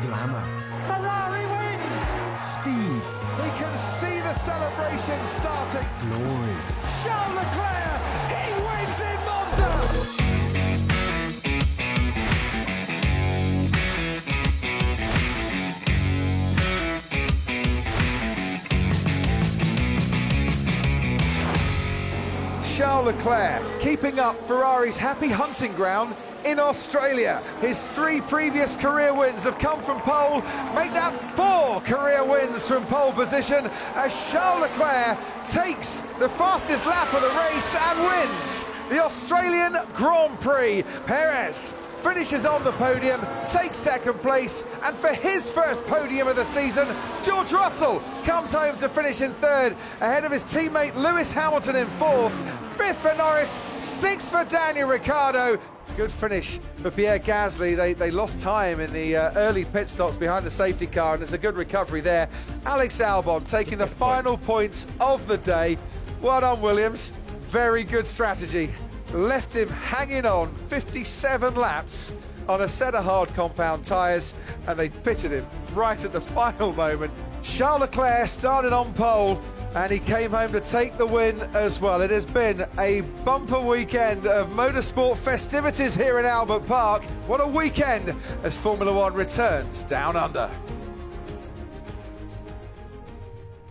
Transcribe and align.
Glamour. 0.00 0.44
Ferrari 0.86 1.44
wins! 1.46 2.38
Speed. 2.38 3.04
We 3.42 3.50
can 3.58 3.76
see 3.76 4.18
the 4.20 4.34
celebration 4.34 5.22
starting. 5.26 5.86
Glory. 6.00 6.56
Charles 7.02 7.34
Leclerc, 7.34 8.00
he 8.30 8.52
wins 8.64 9.00
in 9.00 9.18
Monza! 9.26 9.68
Charles 22.76 23.06
Leclerc 23.06 23.62
keeping 23.80 24.18
up 24.18 24.36
Ferrari's 24.48 24.96
happy 24.96 25.28
hunting 25.28 25.74
ground 25.74 26.14
in 26.44 26.58
Australia. 26.58 27.42
His 27.60 27.86
three 27.88 28.20
previous 28.20 28.76
career 28.76 29.14
wins 29.14 29.44
have 29.44 29.58
come 29.58 29.80
from 29.80 30.00
pole, 30.00 30.42
make 30.74 30.92
that 30.92 31.12
four 31.36 31.80
career 31.82 32.24
wins 32.24 32.66
from 32.66 32.84
pole 32.86 33.12
position 33.12 33.70
as 33.94 34.30
Charles 34.30 34.62
Leclerc 34.62 35.18
takes 35.44 36.02
the 36.18 36.28
fastest 36.28 36.86
lap 36.86 37.12
of 37.14 37.22
the 37.22 37.28
race 37.28 37.74
and 37.74 38.00
wins 38.00 38.66
the 38.88 39.02
Australian 39.02 39.76
Grand 39.94 40.38
Prix. 40.40 40.82
Perez 41.06 41.74
finishes 42.02 42.46
on 42.46 42.64
the 42.64 42.72
podium, 42.72 43.20
takes 43.50 43.76
second 43.76 44.14
place, 44.22 44.64
and 44.82 44.96
for 44.96 45.12
his 45.12 45.52
first 45.52 45.84
podium 45.86 46.28
of 46.28 46.36
the 46.36 46.44
season, 46.44 46.88
George 47.22 47.52
Russell 47.52 48.02
comes 48.24 48.52
home 48.52 48.74
to 48.76 48.88
finish 48.88 49.20
in 49.20 49.32
third, 49.34 49.76
ahead 50.00 50.24
of 50.24 50.32
his 50.32 50.42
teammate 50.42 50.94
Lewis 50.94 51.32
Hamilton 51.32 51.76
in 51.76 51.86
fourth, 51.86 52.32
fifth 52.76 52.98
for 52.98 53.14
Norris, 53.14 53.60
sixth 53.78 54.30
for 54.30 54.44
Daniel 54.44 54.88
Ricciardo. 54.88 55.60
Good 55.96 56.12
finish 56.12 56.58
for 56.82 56.90
Pierre 56.90 57.18
Gasly. 57.18 57.76
They, 57.76 57.92
they 57.92 58.10
lost 58.10 58.38
time 58.38 58.80
in 58.80 58.90
the 58.92 59.16
uh, 59.16 59.32
early 59.34 59.64
pit 59.64 59.88
stops 59.88 60.16
behind 60.16 60.46
the 60.46 60.50
safety 60.50 60.86
car, 60.86 61.14
and 61.14 61.20
there's 61.20 61.32
a 61.32 61.38
good 61.38 61.56
recovery 61.56 62.00
there. 62.00 62.28
Alex 62.64 63.00
Albon 63.00 63.48
taking 63.48 63.78
the 63.78 63.86
final 63.86 64.38
points 64.38 64.86
of 65.00 65.26
the 65.26 65.36
day. 65.36 65.76
Well 66.22 66.40
done, 66.40 66.60
Williams. 66.60 67.12
Very 67.42 67.84
good 67.84 68.06
strategy 68.06 68.70
left 69.12 69.54
him 69.54 69.68
hanging 69.68 70.24
on 70.24 70.54
57 70.68 71.54
laps 71.54 72.12
on 72.48 72.62
a 72.62 72.68
set 72.68 72.94
of 72.94 73.04
hard 73.04 73.32
compound 73.34 73.84
tyres 73.84 74.34
and 74.66 74.78
they 74.78 74.88
pitted 74.88 75.32
him 75.32 75.46
right 75.74 76.04
at 76.04 76.12
the 76.12 76.20
final 76.32 76.72
moment. 76.72 77.12
Charles 77.42 77.80
Leclerc 77.80 78.28
started 78.28 78.72
on 78.72 78.92
pole 78.94 79.40
and 79.74 79.92
he 79.92 79.98
came 79.98 80.30
home 80.32 80.52
to 80.52 80.60
take 80.60 80.98
the 80.98 81.06
win 81.06 81.40
as 81.54 81.80
well. 81.80 82.00
It 82.00 82.10
has 82.10 82.26
been 82.26 82.66
a 82.78 83.02
bumper 83.24 83.60
weekend 83.60 84.26
of 84.26 84.48
motorsport 84.48 85.16
festivities 85.16 85.96
here 85.96 86.18
in 86.18 86.26
Albert 86.26 86.66
Park. 86.66 87.04
What 87.26 87.40
a 87.40 87.46
weekend 87.46 88.14
as 88.42 88.56
Formula 88.56 88.92
One 88.92 89.14
returns 89.14 89.84
down 89.84 90.16
under. 90.16 90.50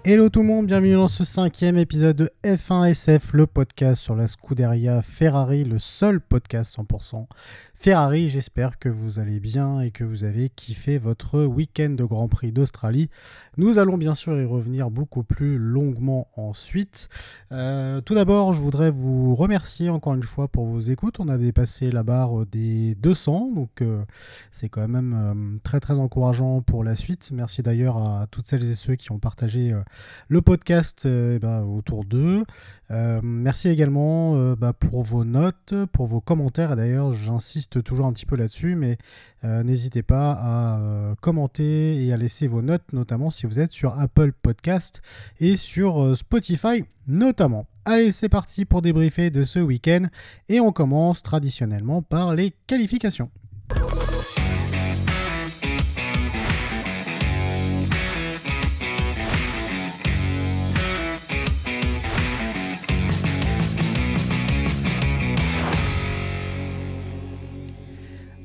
Hello 0.06 0.30
tout 0.30 0.40
le 0.40 0.46
monde, 0.48 0.68
bienvenue 0.68 0.94
dans 0.94 1.10
ce 1.10 1.26
cinquième 1.26 1.78
épisode 1.78 2.16
de 2.16 2.32
F1 2.46 2.90
SF, 2.90 3.34
le 3.34 3.46
podcast 3.46 4.02
sur 4.02 4.16
la 4.16 4.28
Scuderia 4.28 5.02
Ferrari, 5.02 5.66
le 5.66 5.78
seul 5.78 6.22
podcast 6.22 6.78
100% 6.78 7.28
Ferrari. 7.74 8.28
J'espère 8.28 8.78
que 8.78 8.90
vous 8.90 9.20
allez 9.20 9.40
bien 9.40 9.80
et 9.80 9.92
que 9.92 10.04
vous 10.04 10.26
avez 10.26 10.50
kiffé 10.50 10.98
votre 10.98 11.44
week-end 11.44 11.92
de 11.92 12.04
Grand 12.04 12.28
Prix 12.28 12.52
d'Australie. 12.52 13.10
Nous 13.56 13.78
allons 13.78 13.98
bien 13.98 14.16
sûr 14.16 14.38
y 14.38 14.44
revenir 14.44 14.90
beaucoup 14.90 15.24
plus 15.24 15.58
longuement 15.58 16.28
ensuite. 16.36 17.08
Euh, 17.54 18.02
tout 18.02 18.16
d'abord, 18.16 18.52
je 18.52 18.62
voudrais 18.62 18.90
vous 18.90 19.34
remercier 19.34 19.90
encore 19.90 20.14
une 20.14 20.24
fois 20.24 20.50
pour 20.50 20.66
vos 20.66 20.82
écoutes. 20.82 21.22
On 21.22 21.30
a 21.30 21.38
dépassé 21.38 21.90
la 21.90 22.04
barre 22.04 22.46
des 22.46 22.96
200, 22.96 23.52
donc 23.56 23.82
euh, 23.82 24.04
c'est 24.52 24.68
quand 24.68 24.86
même 24.88 25.14
euh, 25.14 25.60
très 25.64 25.80
très 25.80 25.94
encourageant 25.94 26.62
pour 26.62 26.84
la 26.84 26.98
suite. 26.98 27.32
Merci 27.32 27.62
d'ailleurs 27.64 27.98
à 27.98 28.28
toutes 28.28 28.48
celles 28.48 28.70
et 28.70 28.76
ceux 28.76 28.96
qui 28.96 29.14
ont 29.14 29.20
partagé 29.20 29.74
le 30.28 30.42
podcast 30.42 31.06
euh, 31.06 31.36
eh 31.36 31.40
ben, 31.40 31.64
autour 31.64 32.06
d'eux. 32.06 32.44
Euh, 32.92 33.20
merci 33.24 33.70
également 33.70 34.36
euh, 34.36 34.56
bah, 34.56 34.74
pour 34.74 35.04
vos 35.04 35.26
notes, 35.26 35.74
pour 35.92 36.08
vos 36.08 36.22
commentaires. 36.22 36.76
D'ailleurs, 36.76 37.12
j'insiste 37.12 37.84
toujours 37.84 38.06
un 38.06 38.14
petit 38.14 38.26
peu 38.26 38.36
là-dessus, 38.36 38.76
mais 38.76 38.98
n'hésitez 39.44 40.04
pas 40.04 40.32
à 40.34 41.16
commenter 41.22 42.06
et 42.06 42.12
à 42.12 42.18
laisser 42.18 42.48
vos 42.48 42.62
notes, 42.62 42.92
notamment 42.92 43.30
si 43.30 43.46
vous 43.46 43.60
êtes 43.60 43.72
sur 43.72 43.98
Apple 43.98 44.34
Podcast 44.34 45.02
et 45.40 45.56
sur 45.56 46.18
Spotify 46.18 46.84
notamment. 47.08 47.66
Allez, 47.86 48.12
c'est 48.12 48.30
parti 48.30 48.66
pour 48.66 48.82
débriefer 48.82 49.30
de 49.32 49.44
ce 49.44 49.60
week-end 49.60 50.08
et 50.50 50.60
on 50.60 50.72
commence 50.72 51.24
traditionnellement 51.24 52.02
par 52.02 52.36
les 52.36 52.54
qualifications. 52.68 53.32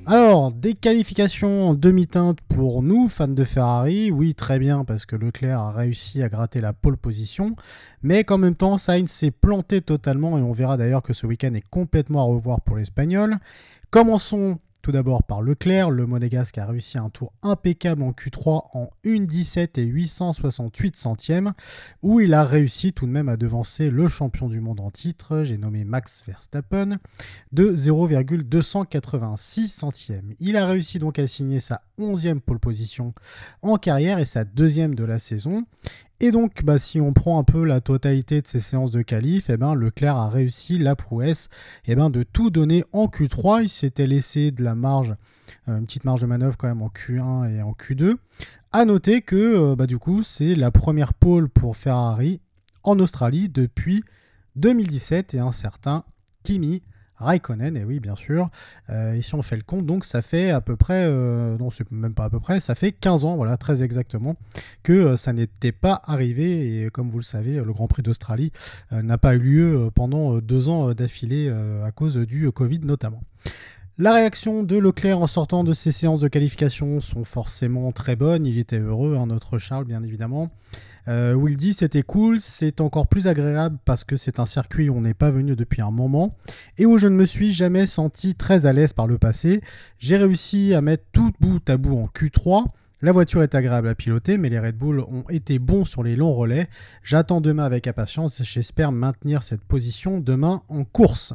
Alors, 0.07 0.53
des 0.53 0.75
qualifications 0.75 1.71
en 1.71 1.75
demi-teinte 1.75 2.39
pour 2.43 2.83
nous, 2.83 3.09
fans 3.09 3.27
de 3.27 3.45
Ferrari. 3.45 4.11
Oui, 4.11 4.35
très 4.35 4.59
bien, 4.59 4.85
parce 4.85 5.07
que 5.07 5.17
Leclerc 5.17 5.59
a 5.59 5.73
réussi 5.73 6.23
à 6.23 6.29
gratter 6.29 6.61
la 6.61 6.75
pole 6.75 6.99
position. 6.99 7.57
Mais 8.03 8.23
qu'en 8.23 8.37
même 8.37 8.55
temps, 8.55 8.77
Sainz 8.77 9.11
s'est 9.11 9.31
planté 9.31 9.81
totalement, 9.81 10.37
et 10.37 10.43
on 10.43 10.53
verra 10.53 10.77
d'ailleurs 10.77 11.03
que 11.03 11.15
ce 11.15 11.27
week-end 11.27 11.55
est 11.55 11.67
complètement 11.71 12.21
à 12.21 12.25
revoir 12.25 12.61
pour 12.61 12.77
l'Espagnol. 12.77 13.39
Commençons 13.91 14.59
tout 14.85 14.93
d'abord 14.93 15.23
par 15.23 15.41
Leclerc, 15.41 15.91
le 15.91 16.07
monégasque 16.07 16.59
a 16.59 16.67
réussi 16.67 16.99
un 16.99 17.09
tour 17.09 17.33
impeccable 17.43 18.03
en 18.03 18.11
Q3 18.11 18.65
en 18.75 18.91
1,17 19.07 19.81
et 19.81 19.85
868 19.87 20.95
centièmes, 20.95 21.55
où 22.03 22.21
il 22.21 22.35
a 22.35 22.45
réussi 22.45 22.93
tout 22.93 23.07
de 23.07 23.11
même 23.11 23.31
à 23.31 23.39
devancer 23.39 23.89
le 23.89 24.09
champion 24.09 24.47
du 24.47 24.61
monde 24.61 24.81
en 24.81 24.91
titre, 24.91 25.43
j'ai 25.43 25.57
nommé 25.57 25.85
Max 25.85 26.23
Verstappen, 26.27 26.99
de 27.53 27.75
0,286 27.75 29.69
centièmes. 29.69 30.35
Il 30.39 30.59
a 30.59 30.67
réussi 30.67 30.99
donc 30.99 31.19
à 31.19 31.27
signer 31.27 31.61
sa 31.61 31.81
11e 31.99 32.41
pole 32.41 32.59
position 32.59 33.15
en 33.63 33.79
carrière 33.79 34.19
et 34.19 34.27
sa 34.27 34.45
deuxième 34.45 34.95
de 34.95 35.05
la 35.05 35.19
saison. 35.19 35.65
Et 36.21 36.31
donc, 36.31 36.65
bah, 36.65 36.79
si 36.79 37.01
on 37.01 37.13
prend 37.13 37.39
un 37.39 37.45
peu 37.45 37.65
la 37.65 37.81
totalité 37.81 38.41
de 38.41 38.47
ces 38.47 38.61
séances 38.61 38.93
de 38.93 39.03
qualif, 39.03 39.51
eh 39.51 39.57
ben, 39.57 39.75
Leclerc 39.75 40.17
a 40.17 40.29
réussi 40.29 40.79
la 40.79 40.95
prouesse 40.95 41.49
eh 41.87 41.97
ben, 41.97 42.09
de 42.09 42.23
tout 42.23 42.51
donner 42.51 42.85
en 42.93 43.07
Q3. 43.07 43.65
Il 43.65 43.69
s'était 43.69 44.07
laissé 44.07 44.51
de 44.51 44.63
la 44.63 44.75
marge, 44.75 45.15
euh, 45.69 45.79
une 45.79 45.87
petite 45.87 46.05
marge 46.05 46.21
de 46.21 46.27
manœuvre 46.27 46.57
quand 46.57 46.69
même 46.69 46.83
en 46.83 46.89
Q1 46.89 47.51
et 47.51 47.63
en 47.63 47.73
Q2. 47.73 48.17
À 48.73 48.85
noter 48.85 49.23
que 49.23 49.37
euh, 49.37 49.77
bah, 49.77 49.87
du 49.87 49.99
coup, 49.99 50.23
c'est 50.23 50.55
la 50.55 50.71
première 50.71 51.15
pole 51.15 51.49
pour 51.49 51.77
Ferrari 51.77 52.41
en 52.85 52.99
Australie 53.01 53.49
depuis 53.49 54.05
2017 54.57 55.35
et 55.35 55.41
un 55.41 55.53
certain 55.53 56.05
Kimi 56.45 56.83
Raikkonen, 57.17 57.77
et 57.77 57.85
oui, 57.85 58.01
bien 58.01 58.17
sûr. 58.17 58.51
Euh, 58.91 59.15
et 59.15 59.23
si 59.23 59.35
on 59.35 59.43
fait 59.43 59.57
le 59.57 59.63
compte, 59.63 59.87
donc 59.87 60.05
ça 60.05 60.23
fait 60.23 60.51
à 60.51 60.61
peu 60.61 60.77
près, 60.77 61.05
euh, 61.07 61.57
non, 61.59 61.71
c'est 61.71 61.91
même 61.91 62.15
pas 62.15 62.25
à 62.25 62.31
peu 62.31 62.41
près, 62.41 62.61
ça 62.61 62.75
fait 62.75 62.93
15 62.93 63.25
ans, 63.25 63.37
voilà, 63.37 63.57
très 63.57 63.83
exactement, 63.83 64.37
que 64.83 64.93
euh, 64.93 65.17
ça 65.17 65.33
n'était 65.33 65.73
pas 65.73 66.03
arrivé. 66.05 66.85
Et 66.85 66.91
comme 66.91 67.11
vous 67.11 67.19
le 67.19 67.25
savez, 67.25 67.57
le 67.57 67.73
Grand 67.73 67.89
Prix 67.89 68.03
d'Australie 68.03 68.53
n'a 68.91 69.19
pas 69.19 69.35
eu 69.35 69.39
lieu 69.39 69.91
pendant 69.95 70.39
deux 70.39 70.69
ans 70.69 70.93
d'affilée 70.93 71.51
à 71.85 71.91
cause 71.91 72.17
du 72.17 72.51
Covid 72.51 72.81
notamment. 72.81 73.23
La 73.97 74.13
réaction 74.13 74.65
de 74.65 74.77
Leclerc 74.77 75.21
en 75.21 75.29
sortant 75.29 75.63
de 75.63 75.73
ces 75.73 75.93
séances 75.93 76.21
de 76.21 76.27
qualification 76.27 77.01
sont 77.01 77.23
forcément 77.23 77.93
très 77.93 78.17
bonnes. 78.17 78.45
Il 78.45 78.59
était 78.59 78.81
heureux, 78.81 79.17
hein, 79.17 79.27
notre 79.27 79.59
Charles, 79.59 79.85
bien 79.85 80.03
évidemment. 80.03 80.51
Euh, 81.07 81.35
où 81.35 81.49
il 81.49 81.57
dit 81.57 81.75
c'était 81.75 82.03
cool, 82.03 82.41
c'est 82.41 82.81
encore 82.81 83.07
plus 83.07 83.27
agréable 83.27 83.79
parce 83.85 84.05
que 84.05 84.17
c'est 84.17 84.41
un 84.41 84.47
circuit 84.47 84.89
où 84.89 84.97
on 84.97 85.03
n'est 85.03 85.15
pas 85.15 85.31
venu 85.31 85.55
depuis 85.55 85.83
un 85.83 85.91
moment 85.91 86.37
et 86.79 86.87
où 86.87 86.97
je 86.97 87.09
ne 87.09 87.15
me 87.15 87.27
suis 87.27 87.53
jamais 87.53 87.87
senti 87.87 88.35
très 88.35 88.67
à 88.67 88.73
l'aise 88.73 88.93
par 88.93 89.07
le 89.07 89.19
passé. 89.19 89.61
J'ai 89.99 90.17
réussi 90.17 90.75
à 90.75 90.81
mettre 90.81 91.05
tout 91.13 91.33
bout 91.41 91.69
à 91.69 91.77
bout 91.77 91.99
en 91.99 92.07
Q3. 92.07 92.67
La 93.03 93.13
voiture 93.13 93.43
est 93.43 93.55
agréable 93.55 93.89
à 93.89 93.95
piloter, 93.95 94.39
mais 94.39 94.49
les 94.49 94.59
Red 94.59 94.79
Bull 94.79 95.01
ont 95.01 95.25
été 95.29 95.59
bons 95.59 95.85
sur 95.85 96.03
les 96.03 96.17
longs 96.17 96.33
relais. 96.33 96.69
J'attends 97.03 97.43
demain 97.43 97.65
avec 97.65 97.87
impatience 97.87 98.41
et 98.41 98.45
j'espère 98.45 98.93
maintenir 98.93 99.43
cette 99.43 99.63
position 99.63 100.21
demain 100.21 100.63
en 100.71 100.85
course. 100.85 101.35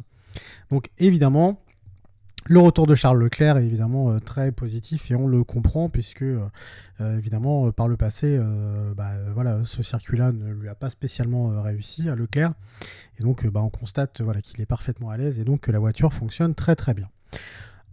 Donc 0.72 0.90
évidemment, 0.98 1.62
le 2.50 2.58
retour 2.58 2.88
de 2.88 2.96
Charles 2.96 3.22
Leclerc 3.22 3.58
est 3.58 3.64
évidemment 3.64 4.10
euh, 4.10 4.18
très 4.18 4.50
positif 4.50 5.12
et 5.12 5.14
on 5.14 5.28
le 5.28 5.44
comprend 5.44 5.88
puisque 5.88 6.22
euh, 6.22 6.40
euh, 7.00 7.16
évidemment 7.16 7.70
par 7.70 7.86
le 7.86 7.96
passé, 7.96 8.40
bah, 8.96 9.12
ce 9.64 9.84
circuit-là 9.84 10.32
ne 10.32 10.52
lui 10.52 10.68
a 10.68 10.74
pas 10.74 10.90
spécialement 10.90 11.62
réussi 11.62 12.08
à 12.08 12.16
Leclerc 12.16 12.52
et 13.20 13.22
donc 13.22 13.46
bah, 13.46 13.60
on 13.62 13.70
constate 13.70 14.20
voilà, 14.20 14.42
qu'il 14.42 14.60
est 14.60 14.66
parfaitement 14.66 15.10
à 15.10 15.16
l'aise 15.16 15.38
et 15.38 15.44
donc 15.44 15.60
que 15.60 15.70
la 15.70 15.78
voiture 15.78 16.12
fonctionne 16.12 16.56
très 16.56 16.74
très 16.74 16.92
bien. 16.92 17.08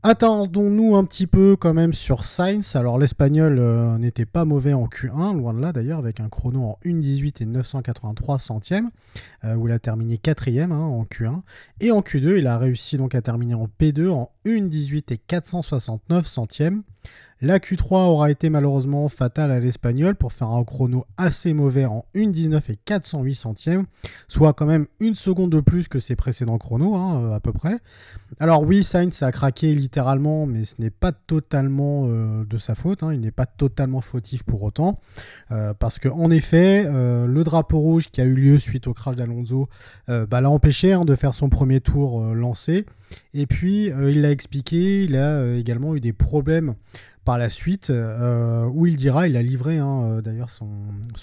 Attendons-nous 0.04 0.96
un 0.96 1.04
petit 1.06 1.26
peu 1.26 1.56
quand 1.60 1.74
même 1.74 1.92
sur 1.92 2.24
Sainz. 2.24 2.76
Alors 2.76 3.00
l'espagnol 3.00 3.58
euh, 3.58 3.98
n'était 3.98 4.26
pas 4.26 4.46
mauvais 4.46 4.74
en 4.74 4.86
Q1, 4.86 5.36
loin 5.36 5.54
de 5.54 5.60
là 5.60 5.74
d'ailleurs, 5.74 5.98
avec 5.98 6.20
un 6.20 6.30
chrono 6.30 6.64
en 6.64 6.80
1,18 6.86 7.42
et 7.42 7.46
983 7.46 8.38
centièmes, 8.38 8.92
euh, 9.44 9.56
où 9.56 9.68
il 9.68 9.74
a 9.74 9.80
terminé 9.80 10.20
quatrième 10.20 10.72
hein, 10.72 10.80
en 10.80 11.04
Q1. 11.04 11.42
Et 11.82 11.92
en 11.92 12.02
Q2, 12.02 12.38
il 12.38 12.46
a 12.46 12.60
réussi 12.60 12.98
donc 12.98 13.16
à 13.16 13.22
terminer 13.22 13.56
en 13.56 13.68
P2 13.80 14.10
en 14.10 14.30
1,18 14.46 15.14
et 15.14 15.18
469 15.18 16.28
centièmes. 16.28 16.84
La 17.40 17.60
Q3 17.60 18.08
aura 18.08 18.32
été 18.32 18.50
malheureusement 18.50 19.08
fatale 19.10 19.52
à 19.52 19.60
l'Espagnol 19.60 20.16
pour 20.16 20.34
faire 20.34 20.50
un 20.50 20.64
chrono 20.64 21.06
assez 21.18 21.54
mauvais 21.54 21.86
en 21.86 22.04
1,19 22.16 22.72
et 22.72 22.80
408 22.84 23.36
centièmes, 23.36 23.86
soit 24.28 24.54
quand 24.54 24.66
même 24.66 24.88
une 25.00 25.14
seconde 25.14 25.52
de 25.52 25.60
plus 25.60 25.88
que 25.88 26.00
ses 26.00 26.16
précédents 26.16 26.58
chronos, 26.58 26.96
hein, 26.96 27.22
euh, 27.22 27.36
à 27.36 27.40
peu 27.40 27.54
près. 27.54 27.78
Alors 28.40 28.64
oui, 28.64 28.84
Sainz 28.84 29.22
a 29.22 29.32
craqué 29.32 29.76
littéralement, 29.76 30.48
mais 30.48 30.66
ce 30.66 30.76
n'est 30.80 30.90
pas 30.90 31.12
totalement 31.12 32.08
euh, 32.08 32.44
de 32.44 32.58
sa 32.58 32.74
faute, 32.74 33.04
hein. 33.04 33.14
il 33.14 33.20
n'est 33.20 33.30
pas 33.30 33.46
totalement 33.46 34.02
fautif 34.02 34.42
pour 34.42 34.64
autant, 34.64 35.00
euh, 35.52 35.76
parce 35.76 36.00
qu'en 36.00 36.32
effet, 36.32 36.86
le 36.88 37.44
drapeau 37.44 37.78
rouge 37.78 38.08
qui 38.08 38.20
a 38.20 38.24
eu 38.24 38.34
lieu 38.34 38.58
suite 38.58 38.88
au 38.88 38.94
crash 38.94 39.16
d'Alonso 39.16 39.70
bah, 40.08 40.42
l'a 40.42 40.50
empêché 40.50 40.94
hein, 40.94 41.06
de 41.06 41.14
faire 41.14 41.36
son 41.36 41.50
premier 41.50 41.82
tour 41.82 42.34
lancé. 42.34 42.86
Et 43.34 43.46
puis, 43.46 43.86
il 43.86 44.22
l'a 44.22 44.32
expliqué, 44.32 45.04
il 45.04 45.16
a 45.16 45.56
également 45.56 45.96
eu 45.96 46.00
des 46.00 46.14
problèmes 46.14 46.76
par 47.28 47.38
la 47.38 47.50
suite, 47.50 47.90
euh, 47.90 48.70
où 48.74 48.86
il 48.86 48.96
dira, 48.96 49.28
il 49.28 49.36
a 49.36 49.44
livré 49.44 49.80
hein, 49.80 50.02
euh, 50.04 50.22
d'ailleurs 50.22 50.50
son, 50.50 50.70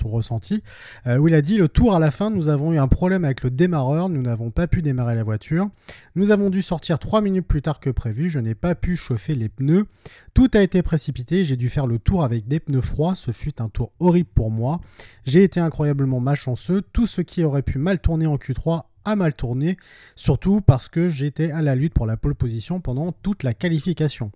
ressenti, 0.04 0.62
euh, 1.06 1.16
où 1.16 1.28
il 1.28 1.34
a 1.34 1.40
dit 1.40 1.56
le 1.56 1.66
tour 1.66 1.94
à 1.94 1.98
la 1.98 2.10
fin, 2.10 2.28
nous 2.28 2.48
avons 2.48 2.74
eu 2.74 2.78
un 2.78 2.88
problème 2.88 3.24
avec 3.24 3.42
le 3.42 3.48
démarreur, 3.48 4.10
nous 4.10 4.20
n'avons 4.20 4.50
pas 4.50 4.66
pu 4.66 4.82
démarrer 4.82 5.14
la 5.14 5.22
voiture, 5.22 5.70
nous 6.14 6.30
avons 6.30 6.50
dû 6.50 6.60
sortir 6.60 6.98
3 6.98 7.22
minutes 7.22 7.46
plus 7.46 7.62
tard 7.62 7.80
que 7.80 7.88
prévu, 7.88 8.28
je 8.28 8.38
n'ai 8.38 8.54
pas 8.54 8.74
pu 8.74 8.96
chauffer 8.96 9.34
les 9.34 9.48
pneus, 9.48 9.86
tout 10.34 10.50
a 10.52 10.60
été 10.60 10.82
précipité, 10.82 11.42
j'ai 11.42 11.56
dû 11.56 11.70
faire 11.70 11.86
le 11.86 11.98
tour 11.98 12.22
avec 12.22 12.46
des 12.46 12.60
pneus 12.60 12.82
froids, 12.82 13.14
ce 13.14 13.30
fut 13.30 13.62
un 13.62 13.70
tour 13.70 13.90
horrible 13.98 14.28
pour 14.34 14.50
moi, 14.50 14.82
j'ai 15.24 15.42
été 15.42 15.58
incroyablement 15.58 16.20
malchanceux, 16.20 16.82
tout 16.92 17.06
ce 17.06 17.22
qui 17.22 17.44
aurait 17.44 17.62
pu 17.62 17.78
mal 17.78 17.98
tourner 17.98 18.26
en 18.26 18.36
Q3 18.36 18.82
a 19.04 19.16
mal 19.16 19.34
tourné, 19.34 19.76
surtout 20.14 20.60
parce 20.60 20.88
que 20.88 21.08
j'étais 21.08 21.50
à 21.50 21.62
la 21.62 21.74
lutte 21.74 21.94
pour 21.94 22.06
la 22.06 22.16
pole 22.16 22.34
position 22.34 22.80
pendant 22.80 23.12
toute 23.12 23.42
la 23.42 23.54
qualification. 23.54 24.30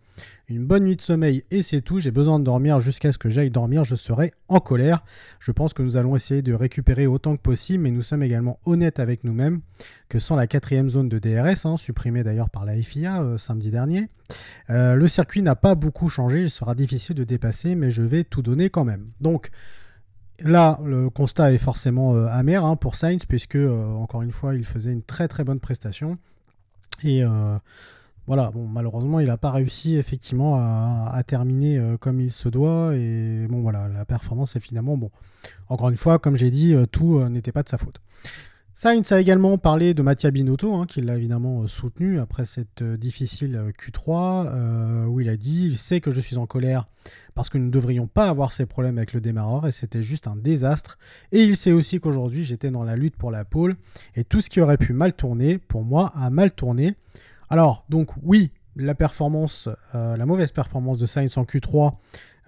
Une 0.48 0.66
bonne 0.66 0.84
nuit 0.84 0.96
de 0.96 1.02
sommeil 1.02 1.44
et 1.50 1.62
c'est 1.62 1.80
tout, 1.80 2.00
j'ai 2.00 2.10
besoin 2.10 2.38
de 2.38 2.44
dormir 2.44 2.80
jusqu'à 2.80 3.12
ce 3.12 3.18
que 3.18 3.28
j'aille 3.28 3.50
dormir, 3.50 3.84
je 3.84 3.94
serai 3.94 4.32
en 4.48 4.60
colère. 4.60 5.04
Je 5.40 5.52
pense 5.52 5.74
que 5.74 5.82
nous 5.82 5.96
allons 5.96 6.16
essayer 6.16 6.42
de 6.42 6.54
récupérer 6.54 7.06
autant 7.06 7.36
que 7.36 7.42
possible, 7.42 7.84
mais 7.84 7.90
nous 7.90 8.02
sommes 8.02 8.22
également 8.22 8.58
honnêtes 8.64 8.98
avec 8.98 9.24
nous-mêmes 9.24 9.60
que 10.08 10.18
sans 10.18 10.36
la 10.36 10.46
quatrième 10.46 10.88
zone 10.88 11.08
de 11.08 11.18
DRS, 11.18 11.66
hein, 11.66 11.76
supprimée 11.76 12.24
d'ailleurs 12.24 12.50
par 12.50 12.64
la 12.64 12.74
FIA 12.80 13.22
euh, 13.22 13.38
samedi 13.38 13.70
dernier, 13.70 14.08
euh, 14.70 14.94
le 14.94 15.06
circuit 15.06 15.42
n'a 15.42 15.54
pas 15.54 15.74
beaucoup 15.74 16.08
changé, 16.08 16.42
il 16.42 16.50
sera 16.50 16.74
difficile 16.74 17.14
de 17.14 17.24
dépasser, 17.24 17.74
mais 17.74 17.90
je 17.90 18.02
vais 18.02 18.24
tout 18.24 18.42
donner 18.42 18.70
quand 18.70 18.84
même. 18.84 19.10
Donc, 19.20 19.50
Là, 20.40 20.78
le 20.84 21.10
constat 21.10 21.52
est 21.52 21.58
forcément 21.58 22.14
euh, 22.14 22.26
amer 22.26 22.64
hein, 22.64 22.76
pour 22.76 22.96
Sainz, 22.96 23.24
puisque, 23.24 23.56
encore 23.56 24.22
une 24.22 24.32
fois, 24.32 24.54
il 24.54 24.64
faisait 24.64 24.92
une 24.92 25.02
très 25.02 25.28
très 25.28 25.44
bonne 25.44 25.60
prestation. 25.60 26.18
Et 27.02 27.24
voilà, 28.28 28.50
bon, 28.50 28.66
malheureusement, 28.66 29.20
il 29.20 29.28
n'a 29.28 29.38
pas 29.38 29.50
réussi 29.50 29.96
effectivement 29.96 30.56
à, 30.56 31.22
terminer 31.26 31.78
euh, 31.78 31.96
comme 31.96 32.20
il 32.20 32.30
se 32.30 32.50
doit. 32.50 32.94
Et 32.94 33.46
bon, 33.48 33.62
voilà, 33.62 33.88
la 33.88 34.04
performance 34.04 34.54
est 34.54 34.60
finalement 34.60 34.98
bon. 34.98 35.10
Encore 35.70 35.88
une 35.88 35.96
fois, 35.96 36.18
comme 36.18 36.36
j'ai 36.36 36.50
dit, 36.50 36.74
euh, 36.74 36.84
tout 36.84 37.18
euh, 37.18 37.30
n'était 37.30 37.52
pas 37.52 37.62
de 37.62 37.70
sa 37.70 37.78
faute. 37.78 38.02
Sainz 38.80 39.10
a 39.10 39.20
également 39.20 39.58
parlé 39.58 39.92
de 39.92 40.02
Mattia 40.02 40.30
Binotto, 40.30 40.72
hein, 40.72 40.86
qui 40.86 41.00
l'a 41.00 41.16
évidemment 41.16 41.66
soutenu 41.66 42.20
après 42.20 42.44
cette 42.44 42.84
difficile 42.84 43.60
Q3, 43.76 45.06
où 45.06 45.18
il 45.18 45.28
a 45.28 45.36
dit 45.36 45.64
Il 45.66 45.76
sait 45.76 46.00
que 46.00 46.12
je 46.12 46.20
suis 46.20 46.36
en 46.36 46.46
colère 46.46 46.86
parce 47.34 47.50
que 47.50 47.58
nous 47.58 47.64
ne 47.64 47.72
devrions 47.72 48.06
pas 48.06 48.28
avoir 48.28 48.52
ces 48.52 48.66
problèmes 48.66 48.96
avec 48.96 49.14
le 49.14 49.20
démarreur 49.20 49.66
et 49.66 49.72
c'était 49.72 50.04
juste 50.04 50.28
un 50.28 50.36
désastre. 50.36 50.96
Et 51.32 51.42
il 51.42 51.56
sait 51.56 51.72
aussi 51.72 51.98
qu'aujourd'hui 51.98 52.44
j'étais 52.44 52.70
dans 52.70 52.84
la 52.84 52.94
lutte 52.94 53.16
pour 53.16 53.32
la 53.32 53.44
pole 53.44 53.74
et 54.14 54.22
tout 54.22 54.40
ce 54.40 54.48
qui 54.48 54.60
aurait 54.60 54.78
pu 54.78 54.92
mal 54.92 55.12
tourner, 55.12 55.58
pour 55.58 55.82
moi, 55.82 56.12
a 56.14 56.30
mal 56.30 56.52
tourné. 56.52 56.94
Alors, 57.50 57.84
donc 57.88 58.10
oui, 58.22 58.52
la 58.76 58.94
performance, 58.94 59.68
euh, 59.96 60.16
la 60.16 60.24
mauvaise 60.24 60.52
performance 60.52 60.98
de 60.98 61.06
Sainz 61.06 61.36
en 61.36 61.42
Q3 61.42 61.94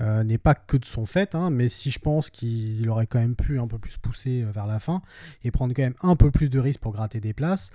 euh, 0.00 0.25
n'est 0.25 0.38
pas 0.38 0.55
que 0.55 0.76
de 0.76 0.85
son 0.85 1.05
fait, 1.05 1.35
hein, 1.35 1.50
mais 1.50 1.69
si 1.69 1.91
je 1.91 1.99
pense 1.99 2.31
qu'il 2.31 2.88
aurait 2.88 3.06
quand 3.06 3.19
même 3.19 3.37
pu 3.37 3.58
un 3.58 3.67
peu 3.67 3.79
plus 3.79 3.99
pousser 3.99 4.43
euh, 4.43 4.50
vers 4.50 4.67
la 4.67 4.81
fin 4.81 5.02
et 5.44 5.50
prendre 5.50 5.75
quand 5.75 5.82
même 5.82 5.94
un 6.02 6.17
peu 6.17 6.31
plus 6.31 6.49
de 6.49 6.58
risques 6.58 6.81
pour 6.81 6.93
gratter 6.93 7.20
des 7.20 7.35
places, 7.35 7.70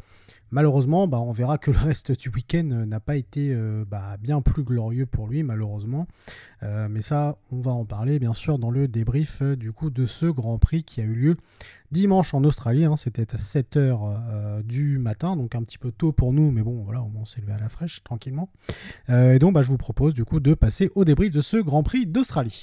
malheureusement, 0.51 1.07
bah, 1.07 1.19
on 1.19 1.31
verra 1.31 1.57
que 1.57 1.71
le 1.71 1.77
reste 1.77 2.12
du 2.12 2.30
week-end 2.30 2.63
n'a 2.63 3.00
pas 3.00 3.15
été 3.15 3.56
bah, 3.89 4.18
bien 4.19 4.42
plus 4.42 4.63
glorieux 4.63 5.06
pour 5.06 5.27
lui, 5.27 5.44
malheureusement. 5.44 6.07
mais 6.62 7.01
ça, 7.01 7.38
on 7.51 7.62
va 7.62 7.71
en 7.71 7.86
parler 7.86 8.19
bien 8.19 8.33
sûr 8.33 8.59
dans 8.59 8.71
le 8.71 8.88
débrief 8.88 9.42
du 9.42 9.71
coup 9.71 9.89
de 9.89 10.06
ce 10.06 10.25
Grand 10.25 10.57
Prix 10.57 10.83
qui 10.83 11.01
a 11.01 11.03
eu 11.03 11.13
lieu 11.13 11.38
dimanche 11.95 12.33
en 12.33 12.44
Australie. 12.44 12.86
Hein, 12.86 12.95
c'était 12.97 13.33
à 13.33 13.38
7h 13.38 13.97
euh, 14.01 14.62
du 14.63 14.97
matin, 15.00 15.36
donc 15.36 15.56
un 15.56 15.63
petit 15.63 15.77
peu 15.77 15.92
tôt 15.92 16.12
pour 16.12 16.33
nous, 16.33 16.51
mais 16.51 16.62
bon, 16.62 16.83
voilà, 16.83 17.01
au 17.01 17.07
moins 17.07 17.21
on 17.24 17.25
s'est 17.25 17.42
levé 17.42 17.53
à 17.53 17.57
la 17.57 17.69
fraîche 17.69 18.03
tranquillement. 18.03 18.50
Euh, 19.09 19.33
et 19.33 19.39
donc, 19.39 19.53
bah, 19.53 19.63
je 19.63 19.69
vous 19.69 19.77
propose 19.77 20.13
du 20.13 20.25
coup 20.25 20.39
de 20.39 20.53
passer 20.53 20.92
au 20.95 21.06
débrief 21.06 21.31
de 21.31 21.42
ce 21.42 21.57
Grand 21.57 21.83
Prix 21.83 22.06
d'Australie. 22.06 22.62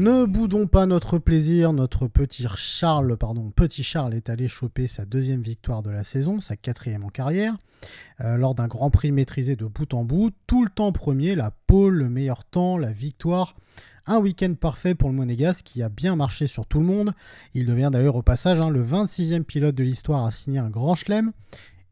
Ne 0.00 0.24
boudons 0.24 0.66
pas 0.66 0.86
notre 0.86 1.18
plaisir, 1.18 1.74
notre 1.74 2.08
petit 2.08 2.46
Charles, 2.56 3.18
pardon, 3.18 3.50
petit 3.54 3.84
Charles 3.84 4.14
est 4.14 4.30
allé 4.30 4.48
choper 4.48 4.88
sa 4.88 5.04
deuxième 5.04 5.42
victoire 5.42 5.82
de 5.82 5.90
la 5.90 6.04
saison, 6.04 6.40
sa 6.40 6.56
quatrième 6.56 7.04
en 7.04 7.10
carrière, 7.10 7.58
euh, 8.22 8.38
lors 8.38 8.54
d'un 8.54 8.66
Grand 8.66 8.88
Prix 8.88 9.12
maîtrisé 9.12 9.56
de 9.56 9.66
bout 9.66 9.92
en 9.92 10.04
bout, 10.04 10.30
tout 10.46 10.64
le 10.64 10.70
temps 10.70 10.90
premier, 10.90 11.34
la 11.34 11.52
pole, 11.66 11.96
le 11.96 12.08
meilleur 12.08 12.46
temps, 12.46 12.78
la 12.78 12.92
victoire. 12.92 13.52
Un 14.06 14.16
week-end 14.16 14.54
parfait 14.58 14.94
pour 14.94 15.10
le 15.10 15.14
Monégasque 15.14 15.66
qui 15.66 15.82
a 15.82 15.90
bien 15.90 16.16
marché 16.16 16.46
sur 16.46 16.64
tout 16.64 16.78
le 16.78 16.86
monde. 16.86 17.12
Il 17.52 17.66
devient 17.66 17.90
d'ailleurs 17.92 18.16
au 18.16 18.22
passage 18.22 18.58
hein, 18.58 18.70
le 18.70 18.82
26e 18.82 19.42
pilote 19.42 19.74
de 19.74 19.84
l'histoire 19.84 20.24
à 20.24 20.30
signer 20.30 20.60
un 20.60 20.70
grand 20.70 20.94
chelem. 20.94 21.32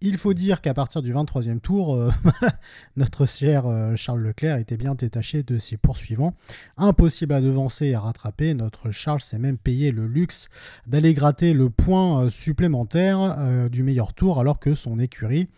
Il 0.00 0.16
faut 0.16 0.32
dire 0.32 0.60
qu'à 0.60 0.74
partir 0.74 1.02
du 1.02 1.12
23e 1.12 1.58
tour, 1.58 1.96
euh, 1.96 2.12
notre 2.96 3.26
cher 3.26 3.66
euh, 3.66 3.96
Charles 3.96 4.22
Leclerc 4.22 4.58
était 4.58 4.76
bien 4.76 4.94
détaché 4.94 5.42
de 5.42 5.58
ses 5.58 5.76
poursuivants. 5.76 6.34
Impossible 6.76 7.34
à 7.34 7.40
devancer 7.40 7.86
et 7.86 7.94
à 7.94 8.00
rattraper, 8.00 8.54
notre 8.54 8.92
Charles 8.92 9.20
s'est 9.20 9.40
même 9.40 9.58
payé 9.58 9.90
le 9.90 10.06
luxe 10.06 10.50
d'aller 10.86 11.14
gratter 11.14 11.52
le 11.52 11.68
point 11.68 12.22
euh, 12.22 12.30
supplémentaire 12.30 13.68
du 13.70 13.82
meilleur 13.82 14.14
tour 14.14 14.38
alors 14.38 14.60
que 14.60 14.74
son 14.74 14.98
écurie 14.98 15.48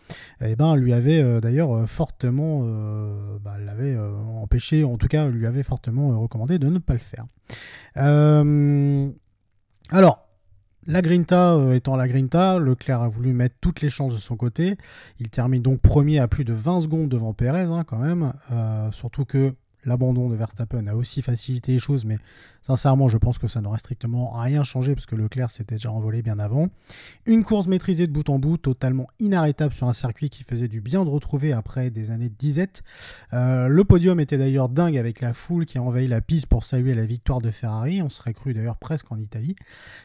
eh 0.41 0.55
ben, 0.55 0.75
lui 0.75 0.93
avait 0.93 1.41
d'ailleurs 1.41 1.87
fortement 1.89 2.61
bah, 3.43 3.57
l'avait 3.59 3.97
empêché, 3.97 4.83
en 4.83 4.97
tout 4.97 5.07
cas 5.07 5.27
lui 5.27 5.45
avait 5.45 5.63
fortement 5.63 6.19
recommandé 6.19 6.57
de 6.59 6.67
ne 6.67 6.79
pas 6.79 6.93
le 6.93 6.99
faire. 6.99 7.25
alors, 9.91 10.30
la 10.87 11.01
Grinta 11.01 11.55
euh, 11.55 11.73
étant 11.73 11.95
la 11.95 12.07
Grinta, 12.07 12.57
Leclerc 12.57 13.01
a 13.01 13.07
voulu 13.07 13.33
mettre 13.33 13.55
toutes 13.61 13.81
les 13.81 13.89
chances 13.89 14.13
de 14.13 14.19
son 14.19 14.35
côté. 14.35 14.77
Il 15.19 15.29
termine 15.29 15.61
donc 15.61 15.79
premier 15.81 16.19
à 16.19 16.27
plus 16.27 16.45
de 16.45 16.53
20 16.53 16.81
secondes 16.81 17.09
devant 17.09 17.33
Perez, 17.33 17.61
hein, 17.61 17.83
quand 17.85 17.99
même. 17.99 18.33
Euh, 18.51 18.91
surtout 18.91 19.25
que 19.25 19.53
L'abandon 19.83 20.29
de 20.29 20.35
Verstappen 20.35 20.85
a 20.87 20.95
aussi 20.95 21.21
facilité 21.21 21.73
les 21.73 21.79
choses, 21.79 22.05
mais 22.05 22.17
sincèrement, 22.61 23.07
je 23.07 23.17
pense 23.17 23.37
que 23.37 23.47
ça 23.47 23.61
n'aurait 23.61 23.79
strictement 23.79 24.31
rien 24.31 24.63
changé 24.63 24.93
parce 24.93 25.05
que 25.05 25.15
Leclerc 25.15 25.49
s'était 25.49 25.75
déjà 25.75 25.91
envolé 25.91 26.21
bien 26.21 26.37
avant. 26.39 26.69
Une 27.25 27.43
course 27.43 27.67
maîtrisée 27.67 28.05
de 28.05 28.11
bout 28.11 28.29
en 28.29 28.37
bout, 28.37 28.57
totalement 28.57 29.07
inarrêtable 29.19 29.73
sur 29.73 29.87
un 29.87 29.93
circuit 29.93 30.29
qui 30.29 30.43
faisait 30.43 30.67
du 30.67 30.81
bien 30.81 31.03
de 31.03 31.09
retrouver 31.09 31.51
après 31.51 31.89
des 31.89 32.11
années 32.11 32.29
de 32.29 32.35
disette. 32.37 32.83
Euh, 33.33 33.67
le 33.67 33.83
podium 33.83 34.19
était 34.19 34.37
d'ailleurs 34.37 34.69
dingue 34.69 34.97
avec 34.97 35.19
la 35.21 35.33
foule 35.33 35.65
qui 35.65 35.77
a 35.77 35.83
envahi 35.83 36.07
la 36.07 36.21
piste 36.21 36.45
pour 36.45 36.63
saluer 36.63 36.93
la 36.93 37.05
victoire 37.05 37.41
de 37.41 37.49
Ferrari. 37.49 38.01
On 38.01 38.09
serait 38.09 38.33
cru 38.33 38.53
d'ailleurs 38.53 38.77
presque 38.77 39.11
en 39.11 39.17
Italie. 39.17 39.55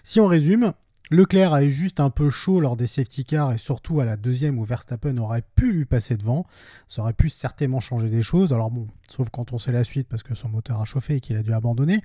Si 0.04 0.20
on 0.20 0.26
résume, 0.26 0.72
Leclerc 1.10 1.52
a 1.52 1.62
eu 1.62 1.70
juste 1.70 2.00
un 2.00 2.10
peu 2.10 2.30
chaud 2.30 2.58
lors 2.58 2.76
des 2.76 2.88
safety 2.88 3.24
cars 3.24 3.52
et 3.52 3.58
surtout 3.58 4.00
à 4.00 4.04
la 4.04 4.16
deuxième 4.16 4.58
où 4.58 4.64
Verstappen 4.64 5.16
aurait 5.18 5.44
pu 5.54 5.72
lui 5.72 5.84
passer 5.84 6.16
devant. 6.16 6.46
Ça 6.88 7.02
aurait 7.02 7.12
pu 7.12 7.28
certainement 7.28 7.78
changer 7.78 8.10
des 8.10 8.24
choses. 8.24 8.52
Alors 8.52 8.72
bon, 8.72 8.88
sauf 9.08 9.30
quand 9.30 9.52
on 9.52 9.58
sait 9.58 9.70
la 9.70 9.84
suite 9.84 10.08
parce 10.08 10.24
que 10.24 10.34
son 10.34 10.48
moteur 10.48 10.80
a 10.80 10.84
chauffé 10.84 11.16
et 11.16 11.20
qu'il 11.20 11.36
a 11.36 11.44
dû 11.44 11.52
abandonner. 11.52 12.02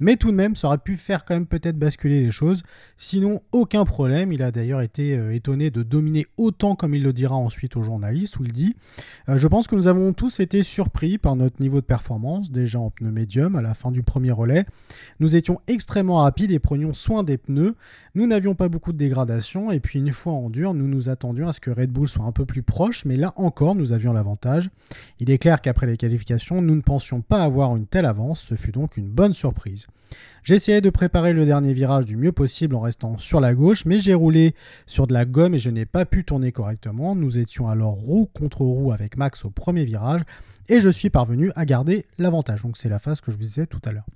Mais 0.00 0.16
tout 0.16 0.30
de 0.30 0.36
même, 0.36 0.56
ça 0.56 0.68
aurait 0.68 0.78
pu 0.78 0.96
faire 0.96 1.26
quand 1.26 1.34
même 1.34 1.46
peut-être 1.46 1.78
basculer 1.78 2.22
les 2.22 2.30
choses. 2.30 2.62
Sinon, 2.96 3.42
aucun 3.52 3.84
problème. 3.84 4.32
Il 4.32 4.42
a 4.42 4.50
d'ailleurs 4.50 4.80
été 4.80 5.16
euh, 5.16 5.34
étonné 5.34 5.70
de 5.70 5.82
dominer 5.82 6.26
autant 6.38 6.74
comme 6.74 6.94
il 6.94 7.02
le 7.02 7.12
dira 7.12 7.36
ensuite 7.36 7.76
aux 7.76 7.82
journalistes, 7.82 8.38
où 8.38 8.44
il 8.44 8.52
dit 8.52 8.74
euh, 9.28 9.36
Je 9.36 9.46
pense 9.46 9.66
que 9.66 9.76
nous 9.76 9.88
avons 9.88 10.14
tous 10.14 10.40
été 10.40 10.62
surpris 10.62 11.18
par 11.18 11.36
notre 11.36 11.60
niveau 11.60 11.80
de 11.80 11.86
performance, 11.86 12.50
déjà 12.50 12.80
en 12.80 12.90
pneus 12.90 13.10
médium 13.10 13.56
à 13.56 13.62
la 13.62 13.74
fin 13.74 13.90
du 13.90 14.02
premier 14.02 14.32
relais. 14.32 14.64
Nous 15.20 15.36
étions 15.36 15.60
extrêmement 15.66 16.16
rapides 16.16 16.50
et 16.50 16.58
prenions 16.58 16.94
soin 16.94 17.22
des 17.22 17.36
pneus. 17.36 17.76
Nous 18.14 18.26
n'avions 18.26 18.54
pas 18.54 18.68
beaucoup 18.68 18.92
de 18.92 18.98
dégradation, 18.98 19.70
et 19.70 19.80
puis 19.80 19.98
une 19.98 20.12
fois 20.12 20.32
en 20.32 20.48
dur, 20.48 20.72
nous 20.74 20.88
nous 20.88 21.10
attendions 21.10 21.46
à 21.46 21.52
ce 21.52 21.60
que 21.60 21.70
Red 21.70 21.92
Bull 21.92 22.08
soit 22.08 22.24
un 22.24 22.32
peu 22.32 22.46
plus 22.46 22.62
proche, 22.62 23.04
mais 23.04 23.16
là 23.16 23.32
encore, 23.36 23.74
nous 23.74 23.92
avions 23.92 24.12
l'avantage. 24.12 24.70
Il 25.20 25.30
est 25.30 25.38
clair 25.38 25.60
qu'après 25.60 25.86
les 25.86 25.96
qualifications, 25.96 26.62
nous 26.62 26.74
ne 26.74 26.80
pensions 26.80 27.20
pas 27.20 27.44
avoir 27.44 27.76
une 27.76 27.86
telle 27.86 28.06
avance, 28.06 28.40
ce 28.40 28.54
fut 28.54 28.72
donc 28.72 28.96
une 28.96 29.08
bonne 29.08 29.32
surprise. 29.32 29.86
Essayé 30.48 30.80
de 30.80 30.90
préparer 30.90 31.32
le 31.32 31.46
dernier 31.46 31.72
virage 31.74 32.06
du 32.06 32.16
mieux 32.16 32.32
possible 32.32 32.74
en 32.74 32.80
restant 32.80 33.18
sur 33.18 33.38
la 33.38 33.54
gauche, 33.54 33.84
mais 33.84 34.00
j'ai 34.00 34.14
roulé 34.14 34.56
sur 34.84 35.06
de 35.06 35.12
la 35.12 35.24
gomme 35.24 35.54
et 35.54 35.60
je 35.60 35.70
n'ai 35.70 35.86
pas 35.86 36.04
pu 36.04 36.24
tourner 36.24 36.50
correctement. 36.50 37.14
Nous 37.14 37.38
étions 37.38 37.68
alors 37.68 37.92
roue 37.92 38.28
contre 38.34 38.62
roue 38.62 38.90
avec 38.90 39.16
Max 39.16 39.44
au 39.44 39.50
premier 39.50 39.84
virage 39.84 40.22
et 40.68 40.80
je 40.80 40.90
suis 40.90 41.08
parvenu 41.08 41.52
à 41.54 41.66
garder 41.66 42.04
l'avantage. 42.18 42.62
Donc 42.62 42.76
c'est 42.76 42.88
la 42.88 42.98
phase 42.98 43.20
que 43.20 43.30
je 43.30 43.36
vous 43.36 43.44
disais 43.44 43.66
tout 43.66 43.80
à 43.84 43.92
l'heure. 43.92 44.06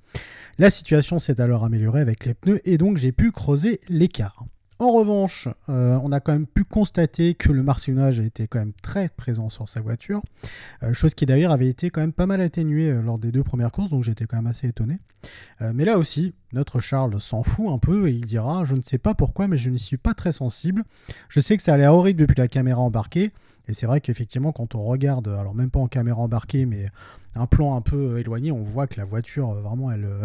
La 0.58 0.70
situation 0.70 1.20
s'est 1.20 1.40
alors 1.40 1.64
améliorée 1.64 2.00
avec 2.00 2.24
les 2.24 2.34
pneus 2.34 2.60
et 2.64 2.78
donc 2.78 2.96
j'ai 2.96 3.12
pu 3.12 3.30
creuser 3.30 3.80
l'écart. 3.88 4.44
En 4.78 4.92
revanche, 4.92 5.48
euh, 5.68 5.98
on 6.02 6.10
a 6.10 6.18
quand 6.18 6.32
même 6.32 6.46
pu 6.46 6.64
constater 6.64 7.34
que 7.34 7.52
le 7.52 7.62
martionnage 7.62 8.18
a 8.18 8.24
été 8.24 8.48
quand 8.48 8.58
même 8.58 8.72
très 8.82 9.08
présent 9.08 9.48
sur 9.48 9.68
sa 9.68 9.80
voiture, 9.80 10.20
euh, 10.82 10.92
chose 10.92 11.14
qui 11.14 11.26
d'ailleurs 11.26 11.52
avait 11.52 11.68
été 11.68 11.90
quand 11.90 12.00
même 12.00 12.12
pas 12.12 12.26
mal 12.26 12.40
atténuée 12.40 12.90
euh, 12.90 13.00
lors 13.00 13.18
des 13.18 13.30
deux 13.30 13.44
premières 13.44 13.70
courses, 13.70 13.90
donc 13.90 14.02
j'étais 14.02 14.26
quand 14.26 14.36
même 14.36 14.46
assez 14.46 14.68
étonné. 14.68 14.98
mais 15.60 15.84
là 15.84 15.96
aussi, 15.96 16.34
notre 16.54 16.80
Charles 16.80 17.20
s'en 17.20 17.42
fout 17.42 17.68
un 17.68 17.78
peu 17.78 18.08
et 18.08 18.12
il 18.12 18.24
dira 18.24 18.64
Je 18.64 18.74
ne 18.74 18.82
sais 18.82 18.98
pas 18.98 19.14
pourquoi, 19.14 19.48
mais 19.48 19.58
je 19.58 19.70
n'y 19.70 19.78
suis 19.78 19.96
pas 19.96 20.14
très 20.14 20.32
sensible. 20.32 20.84
Je 21.28 21.40
sais 21.40 21.56
que 21.56 21.62
ça 21.62 21.74
a 21.74 21.76
l'air 21.76 21.92
horrible 21.94 22.20
depuis 22.20 22.38
la 22.38 22.48
caméra 22.48 22.80
embarquée, 22.80 23.32
et 23.68 23.72
c'est 23.72 23.86
vrai 23.86 24.00
qu'effectivement, 24.00 24.52
quand 24.52 24.74
on 24.74 24.82
regarde, 24.82 25.28
alors 25.28 25.54
même 25.54 25.70
pas 25.70 25.80
en 25.80 25.88
caméra 25.88 26.20
embarquée, 26.20 26.66
mais 26.66 26.90
un 27.36 27.46
plan 27.46 27.76
un 27.76 27.80
peu 27.80 27.96
euh, 27.96 28.20
éloigné, 28.20 28.52
on 28.52 28.62
voit 28.62 28.86
que 28.86 28.96
la 28.96 29.04
voiture, 29.04 29.50
euh, 29.50 29.60
vraiment, 29.60 29.90
elle, 29.90 30.04
euh, 30.04 30.24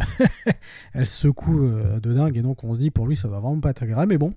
elle 0.93 1.07
secoue 1.07 1.59
de 1.59 2.13
dingue. 2.13 2.37
Et 2.37 2.41
donc, 2.41 2.63
on 2.63 2.73
se 2.73 2.79
dit, 2.79 2.91
pour 2.91 3.07
lui, 3.07 3.15
ça 3.15 3.27
va 3.27 3.39
vraiment 3.39 3.59
pas 3.59 3.71
être 3.71 3.83
agréable. 3.83 4.11
Mais 4.11 4.17
bon, 4.17 4.33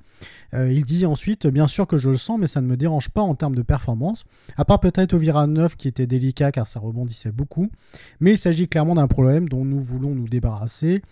il 0.53 0.85
dit 0.85 1.05
ensuite, 1.05 1.47
bien 1.47 1.67
sûr 1.67 1.87
que 1.87 1.99
je 1.99 2.09
le 2.11 2.17
sens, 2.17 2.39
mais 2.39 2.47
ça 2.47 2.61
ne 2.61 2.67
me 2.67 2.77
dérange 2.77 3.11
pas 3.11 3.23
en 3.23 3.35
termes 3.35 3.57
de 3.57 3.63
performance. 3.63 4.25
À 4.57 4.65
part 4.65 4.81
peut-être 4.81 5.15
au 5.15 5.19
virage 5.19 5.49
9 5.49 5.77
qui 5.77 5.89
était 5.89 6.07
délicat 6.07 6.53
car 6.53 6.67
ça 6.67 6.79
rebondissait 6.79 7.33
beaucoup. 7.33 7.71
Mais 8.21 8.33
il 8.33 8.39
s'agit 8.39 8.69
clairement 8.69 8.95
d'un 8.95 9.09
problème 9.09 9.49
dont 9.49 9.65
nous 9.65 9.81
voulons 9.81 10.15
nous 10.15 10.29
débarrasser 10.29 11.03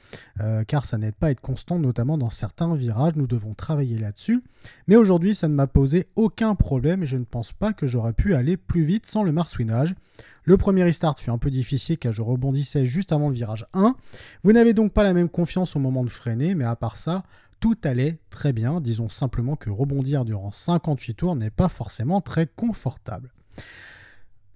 car 0.71 0.85
ça 0.85 0.99
n'aide 0.99 1.17
pas 1.17 1.27
à 1.27 1.31
être 1.33 1.41
constant, 1.41 1.81
notamment 1.81 2.17
dans 2.17 2.31
certains 2.31 2.73
virages. 2.77 3.17
Nous 3.17 3.27
devons 3.27 3.55
travailler 3.55 3.99
là-dessus. 3.99 4.45
Mais 4.87 4.95
aujourd'hui, 4.95 5.35
ça 5.35 5.49
ne 5.49 5.55
m'a 5.55 5.67
posé 5.67 6.07
aucun 6.15 6.55
problème 6.55 7.03
et 7.03 7.07
je 7.07 7.17
ne 7.17 7.25
pense 7.25 7.51
pas 7.51 7.73
que 7.73 7.89
j'aurais 7.89 8.13
pu 8.13 8.37
aller 8.37 8.57
plus 8.57 8.85
vite 8.85 9.07
sans 9.07 9.25
le 9.25 9.33
marsouinage. 9.33 9.97
Le 10.45 10.57
premier 10.57 10.85
restart 10.85 11.19
fut 11.19 11.31
un 11.31 11.39
peu 11.39 11.51
difficile 11.51 11.99
car 11.99 12.13
je 12.13 12.23
rebondissais 12.23 12.87
juste 12.87 13.11
avant 13.11 13.31
le 13.31 13.35
virage 13.35 13.67
1. 13.75 13.97
Vous 14.45 14.53
n'avez 14.53 14.73
donc 14.73 14.93
pas 14.93 15.03
la 15.03 15.13
même 15.13 15.29
confiance 15.29 15.75
au 15.75 15.81
moment 15.81 16.05
de 16.05 16.09
freiner, 16.09 16.55
mais 16.55 16.65
à 16.65 16.77
part 16.77 16.97
ça, 16.97 17.25
tout 17.59 17.77
allait 17.83 18.21
très 18.31 18.53
bien. 18.53 18.81
Disons 18.81 19.09
simplement 19.09 19.57
que 19.57 19.71
rebondir 19.71 20.25
durant 20.25 20.53
58 20.53 21.15
tours 21.15 21.35
n'est 21.35 21.51
pas 21.51 21.69
forcément 21.69 22.21
très 22.21 22.47
confortable. 22.47 23.33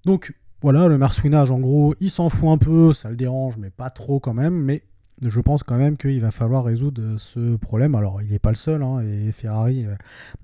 Donc 0.05 0.33
voilà, 0.63 0.87
le 0.87 0.97
marsouinage 0.97 1.51
en 1.51 1.59
gros, 1.59 1.97
il 1.99 2.13
s'en 2.13 2.29
fout 2.29 2.51
un 2.51 2.59
peu, 2.59 2.93
ça 2.93 3.11
le 3.11 3.17
dérange, 3.17 3.57
mais 3.57 3.71
pas 3.71 3.91
trop 3.91 4.21
quand 4.21 4.33
même. 4.33 4.55
Mais 4.55 4.85
je 5.31 5.41
pense 5.41 5.63
quand 5.63 5.77
même 5.77 5.97
qu'il 5.97 6.21
va 6.21 6.31
falloir 6.31 6.65
résoudre 6.65 7.17
ce 7.19 7.57
problème. 7.57 7.95
Alors, 7.95 8.23
il 8.23 8.31
n'est 8.31 8.39
pas 8.39 8.51
le 8.51 8.57
seul, 8.57 8.83
hein, 8.83 9.01
et 9.01 9.33
Ferrari 9.33 9.87
euh, 9.87 9.95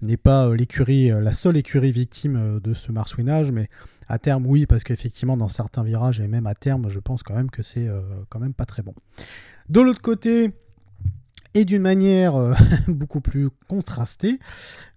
n'est 0.02 0.16
pas 0.16 0.46
euh, 0.46 0.56
l'écurie, 0.56 1.10
euh, 1.10 1.20
la 1.20 1.32
seule 1.32 1.56
écurie 1.56 1.90
victime 1.90 2.60
de 2.62 2.74
ce 2.74 2.92
marsouinage, 2.92 3.52
mais 3.52 3.68
à 4.08 4.18
terme, 4.18 4.46
oui, 4.46 4.66
parce 4.66 4.82
qu'effectivement, 4.82 5.36
dans 5.36 5.48
certains 5.48 5.82
virages, 5.82 6.20
et 6.20 6.28
même 6.28 6.46
à 6.46 6.54
terme, 6.54 6.88
je 6.88 6.98
pense 6.98 7.22
quand 7.22 7.34
même 7.34 7.50
que 7.50 7.62
c'est 7.62 7.88
quand 8.28 8.40
même 8.40 8.54
pas 8.54 8.66
très 8.66 8.82
bon. 8.82 8.92
De 9.68 9.80
l'autre 9.80 10.00
côté, 10.00 10.50
et 11.54 11.64
d'une 11.64 11.82
manière 11.82 12.36
euh, 12.36 12.54
beaucoup 12.88 13.20
plus 13.20 13.50
contrastée, 13.68 14.38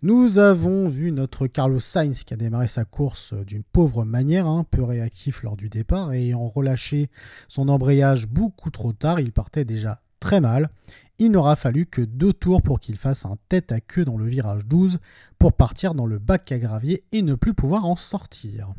nous 0.01 0.39
avons 0.39 0.87
vu 0.87 1.11
notre 1.11 1.47
Carlos 1.47 1.79
Sainz 1.79 2.23
qui 2.23 2.33
a 2.33 2.37
démarré 2.37 2.67
sa 2.67 2.85
course 2.85 3.33
euh, 3.33 3.43
d'une 3.43 3.63
pauvre 3.63 4.05
manière, 4.05 4.47
hein, 4.47 4.65
peu 4.69 4.83
réactif 4.83 5.43
lors 5.43 5.57
du 5.57 5.69
départ 5.69 6.13
ayant 6.13 6.47
relâché 6.47 7.09
son 7.47 7.69
embrayage 7.69 8.27
beaucoup 8.27 8.69
trop 8.69 8.93
tard, 8.93 9.19
il 9.19 9.31
partait 9.31 9.65
déjà 9.65 10.01
très 10.19 10.41
mal. 10.41 10.69
Il 11.19 11.31
n'aura 11.31 11.55
fallu 11.55 11.85
que 11.85 12.01
deux 12.01 12.33
tours 12.33 12.61
pour 12.61 12.79
qu'il 12.79 12.97
fasse 12.97 13.25
un 13.25 13.37
tête 13.49 13.71
à 13.71 13.79
queue 13.79 14.03
dans 14.03 14.17
le 14.17 14.25
virage 14.25 14.65
12 14.65 14.99
pour 15.37 15.53
partir 15.53 15.93
dans 15.93 16.05
le 16.05 16.17
bac 16.17 16.51
à 16.51 16.57
gravier 16.57 17.03
et 17.11 17.21
ne 17.21 17.35
plus 17.35 17.53
pouvoir 17.53 17.85
en 17.85 17.95
sortir. 17.95 18.73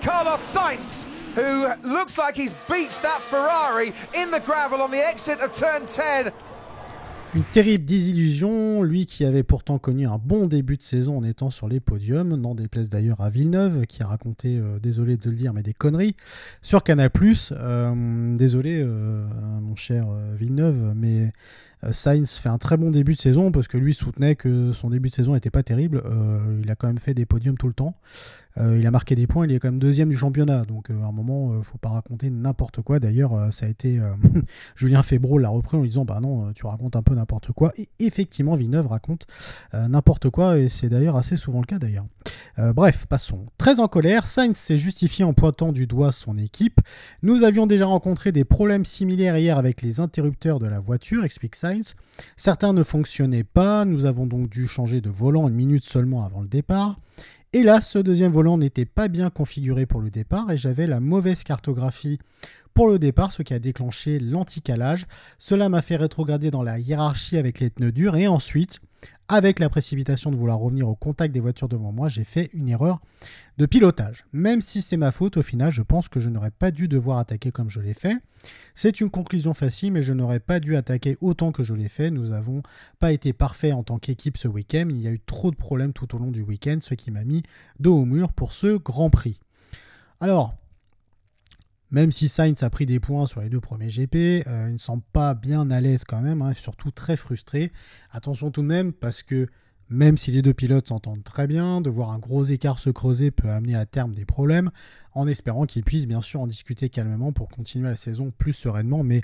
Carlos 0.00 0.36
Sainz 0.38 1.06
who 1.34 1.68
looks 1.82 2.18
like 2.18 2.36
he's 2.36 2.54
beached 2.68 3.02
that 3.02 3.20
Ferrari 3.20 3.92
in 4.14 4.30
the 4.30 4.40
gravel 4.40 4.82
on 4.82 4.90
the 4.90 5.04
exit 5.04 5.40
of 5.40 5.52
turn 5.52 5.86
10. 5.86 6.32
Une 7.32 7.44
terrible 7.44 7.84
désillusion, 7.84 8.82
lui 8.82 9.06
qui 9.06 9.24
avait 9.24 9.44
pourtant 9.44 9.78
connu 9.78 10.04
un 10.04 10.18
bon 10.18 10.48
début 10.48 10.76
de 10.76 10.82
saison 10.82 11.18
en 11.18 11.22
étant 11.22 11.50
sur 11.50 11.68
les 11.68 11.78
podiums, 11.78 12.34
n'en 12.34 12.56
déplaise 12.56 12.88
d'ailleurs 12.88 13.20
à 13.20 13.30
Villeneuve, 13.30 13.86
qui 13.86 14.02
a 14.02 14.08
raconté, 14.08 14.58
euh, 14.58 14.80
désolé 14.80 15.16
de 15.16 15.30
le 15.30 15.36
dire, 15.36 15.52
mais 15.52 15.62
des 15.62 15.72
conneries, 15.72 16.16
sur 16.60 16.82
Canal+. 16.82 17.08
Euh, 17.52 18.36
désolé, 18.36 18.80
euh, 18.82 19.28
mon 19.62 19.76
cher 19.76 20.08
Villeneuve, 20.36 20.92
mais 20.96 21.30
Sainz 21.92 22.38
fait 22.38 22.48
un 22.48 22.58
très 22.58 22.76
bon 22.76 22.90
début 22.90 23.14
de 23.14 23.20
saison, 23.20 23.52
parce 23.52 23.68
que 23.68 23.78
lui 23.78 23.94
soutenait 23.94 24.36
que 24.36 24.72
son 24.72 24.90
début 24.90 25.08
de 25.08 25.14
saison 25.14 25.34
n'était 25.34 25.50
pas 25.50 25.62
terrible. 25.62 26.02
il 26.62 26.70
a 26.70 26.74
quand 26.74 26.86
même 26.86 26.98
fait 26.98 27.14
des 27.14 27.26
podiums 27.26 27.56
tout 27.56 27.68
le 27.68 27.74
temps. 27.74 27.94
Euh, 28.58 28.78
il 28.78 28.86
a 28.86 28.90
marqué 28.90 29.14
des 29.14 29.26
points, 29.26 29.46
il 29.46 29.52
est 29.52 29.58
quand 29.58 29.68
même 29.68 29.78
deuxième 29.78 30.08
du 30.08 30.16
championnat. 30.16 30.64
Donc 30.64 30.90
euh, 30.90 31.02
à 31.02 31.06
un 31.06 31.12
moment, 31.12 31.50
ne 31.50 31.58
euh, 31.58 31.62
faut 31.62 31.78
pas 31.78 31.90
raconter 31.90 32.30
n'importe 32.30 32.82
quoi. 32.82 32.98
D'ailleurs, 32.98 33.52
ça 33.52 33.66
a 33.66 33.68
été 33.68 34.00
Julien 34.76 35.02
Febro 35.02 35.38
l'a 35.38 35.48
repris 35.48 35.76
en 35.76 35.82
lui 35.82 35.88
disant 35.88 36.04
bah 36.04 36.20
non, 36.20 36.52
tu 36.52 36.66
racontes 36.66 36.96
un 36.96 37.02
peu 37.02 37.14
n'importe 37.14 37.52
quoi. 37.52 37.72
Et 37.76 37.88
effectivement, 37.98 38.54
Villeneuve 38.54 38.88
raconte 38.88 39.26
n'importe 39.72 40.30
quoi 40.30 40.58
et 40.58 40.68
c'est 40.68 40.88
d'ailleurs 40.88 41.16
assez 41.16 41.36
souvent 41.36 41.60
le 41.60 41.66
cas 41.66 41.78
d'ailleurs. 41.78 42.06
bref, 42.74 43.06
passons. 43.06 43.46
Très 43.58 43.80
en 43.80 43.88
colère, 43.88 44.26
Sainz 44.26 44.56
s'est 44.56 44.78
justifié 44.78 45.24
en 45.24 45.32
pointant 45.32 45.72
du 45.72 45.86
doigt 45.86 46.12
son 46.12 46.38
équipe. 46.38 46.80
Nous 47.22 47.42
avions 47.42 47.66
déjà 47.66 47.86
rencontré 47.86 48.32
des 48.32 48.44
problèmes 48.44 48.84
similaires 48.84 49.36
hier 49.36 49.58
avec 49.58 49.82
les 49.82 50.00
interrupteurs 50.00 50.58
de 50.58 50.66
la 50.66 50.80
voiture, 50.80 51.24
explique 51.24 51.54
Sainz. 51.54 51.69
Certains 52.36 52.72
ne 52.72 52.82
fonctionnaient 52.82 53.44
pas, 53.44 53.84
nous 53.84 54.04
avons 54.06 54.26
donc 54.26 54.48
dû 54.48 54.66
changer 54.66 55.00
de 55.00 55.10
volant 55.10 55.48
une 55.48 55.54
minute 55.54 55.84
seulement 55.84 56.24
avant 56.24 56.40
le 56.40 56.48
départ. 56.48 56.98
Et 57.52 57.62
là, 57.62 57.80
ce 57.80 57.98
deuxième 57.98 58.32
volant 58.32 58.58
n'était 58.58 58.84
pas 58.84 59.08
bien 59.08 59.28
configuré 59.28 59.84
pour 59.84 60.00
le 60.00 60.10
départ 60.10 60.50
et 60.50 60.56
j'avais 60.56 60.86
la 60.86 61.00
mauvaise 61.00 61.42
cartographie 61.42 62.18
pour 62.74 62.88
le 62.88 62.98
départ, 62.98 63.32
ce 63.32 63.42
qui 63.42 63.52
a 63.52 63.58
déclenché 63.58 64.20
l'anticalage. 64.20 65.06
Cela 65.38 65.68
m'a 65.68 65.82
fait 65.82 65.96
rétrograder 65.96 66.50
dans 66.52 66.62
la 66.62 66.78
hiérarchie 66.78 67.36
avec 67.36 67.58
les 67.58 67.70
pneus 67.70 67.90
durs 67.90 68.16
et 68.16 68.28
ensuite, 68.28 68.78
avec 69.30 69.60
la 69.60 69.68
précipitation 69.68 70.32
de 70.32 70.36
vouloir 70.36 70.58
revenir 70.58 70.88
au 70.88 70.96
contact 70.96 71.32
des 71.32 71.38
voitures 71.38 71.68
devant 71.68 71.92
moi, 71.92 72.08
j'ai 72.08 72.24
fait 72.24 72.50
une 72.52 72.68
erreur 72.68 73.00
de 73.58 73.66
pilotage. 73.66 74.24
Même 74.32 74.60
si 74.60 74.82
c'est 74.82 74.96
ma 74.96 75.12
faute, 75.12 75.36
au 75.36 75.42
final, 75.42 75.70
je 75.70 75.82
pense 75.82 76.08
que 76.08 76.18
je 76.18 76.28
n'aurais 76.28 76.50
pas 76.50 76.72
dû 76.72 76.88
devoir 76.88 77.18
attaquer 77.18 77.52
comme 77.52 77.70
je 77.70 77.78
l'ai 77.78 77.94
fait. 77.94 78.16
C'est 78.74 79.00
une 79.00 79.08
conclusion 79.08 79.54
facile, 79.54 79.92
mais 79.92 80.02
je 80.02 80.12
n'aurais 80.12 80.40
pas 80.40 80.58
dû 80.58 80.74
attaquer 80.74 81.16
autant 81.20 81.52
que 81.52 81.62
je 81.62 81.74
l'ai 81.74 81.86
fait. 81.86 82.10
Nous 82.10 82.30
n'avons 82.30 82.64
pas 82.98 83.12
été 83.12 83.32
parfaits 83.32 83.72
en 83.72 83.84
tant 83.84 84.00
qu'équipe 84.00 84.36
ce 84.36 84.48
week-end. 84.48 84.88
Il 84.90 85.00
y 85.00 85.06
a 85.06 85.12
eu 85.12 85.20
trop 85.20 85.52
de 85.52 85.56
problèmes 85.56 85.92
tout 85.92 86.12
au 86.16 86.18
long 86.18 86.32
du 86.32 86.42
week-end, 86.42 86.78
ce 86.80 86.94
qui 86.94 87.12
m'a 87.12 87.22
mis 87.22 87.44
dos 87.78 87.94
au 87.94 88.06
mur 88.06 88.32
pour 88.32 88.52
ce 88.52 88.78
Grand 88.78 89.10
Prix. 89.10 89.38
Alors, 90.18 90.56
même 91.90 92.12
si 92.12 92.28
Sainz 92.28 92.62
a 92.62 92.70
pris 92.70 92.86
des 92.86 93.00
points 93.00 93.26
sur 93.26 93.40
les 93.40 93.48
deux 93.48 93.60
premiers 93.60 93.88
GP, 93.88 94.46
euh, 94.46 94.66
il 94.68 94.74
ne 94.74 94.78
semble 94.78 95.02
pas 95.12 95.34
bien 95.34 95.70
à 95.70 95.80
l'aise 95.80 96.04
quand 96.04 96.20
même, 96.20 96.42
hein, 96.42 96.54
surtout 96.54 96.90
très 96.90 97.16
frustré. 97.16 97.72
Attention 98.10 98.50
tout 98.50 98.62
de 98.62 98.66
même, 98.66 98.92
parce 98.92 99.22
que 99.22 99.48
même 99.88 100.16
si 100.16 100.30
les 100.30 100.40
deux 100.40 100.54
pilotes 100.54 100.86
s'entendent 100.88 101.24
très 101.24 101.48
bien, 101.48 101.80
de 101.80 101.90
voir 101.90 102.10
un 102.10 102.18
gros 102.18 102.44
écart 102.44 102.78
se 102.78 102.90
creuser 102.90 103.32
peut 103.32 103.50
amener 103.50 103.74
à 103.74 103.86
terme 103.86 104.14
des 104.14 104.24
problèmes, 104.24 104.70
en 105.14 105.26
espérant 105.26 105.66
qu'ils 105.66 105.82
puissent 105.82 106.06
bien 106.06 106.20
sûr 106.20 106.40
en 106.40 106.46
discuter 106.46 106.88
calmement 106.88 107.32
pour 107.32 107.48
continuer 107.48 107.88
la 107.88 107.96
saison 107.96 108.32
plus 108.38 108.52
sereinement. 108.52 109.02
Mais 109.02 109.22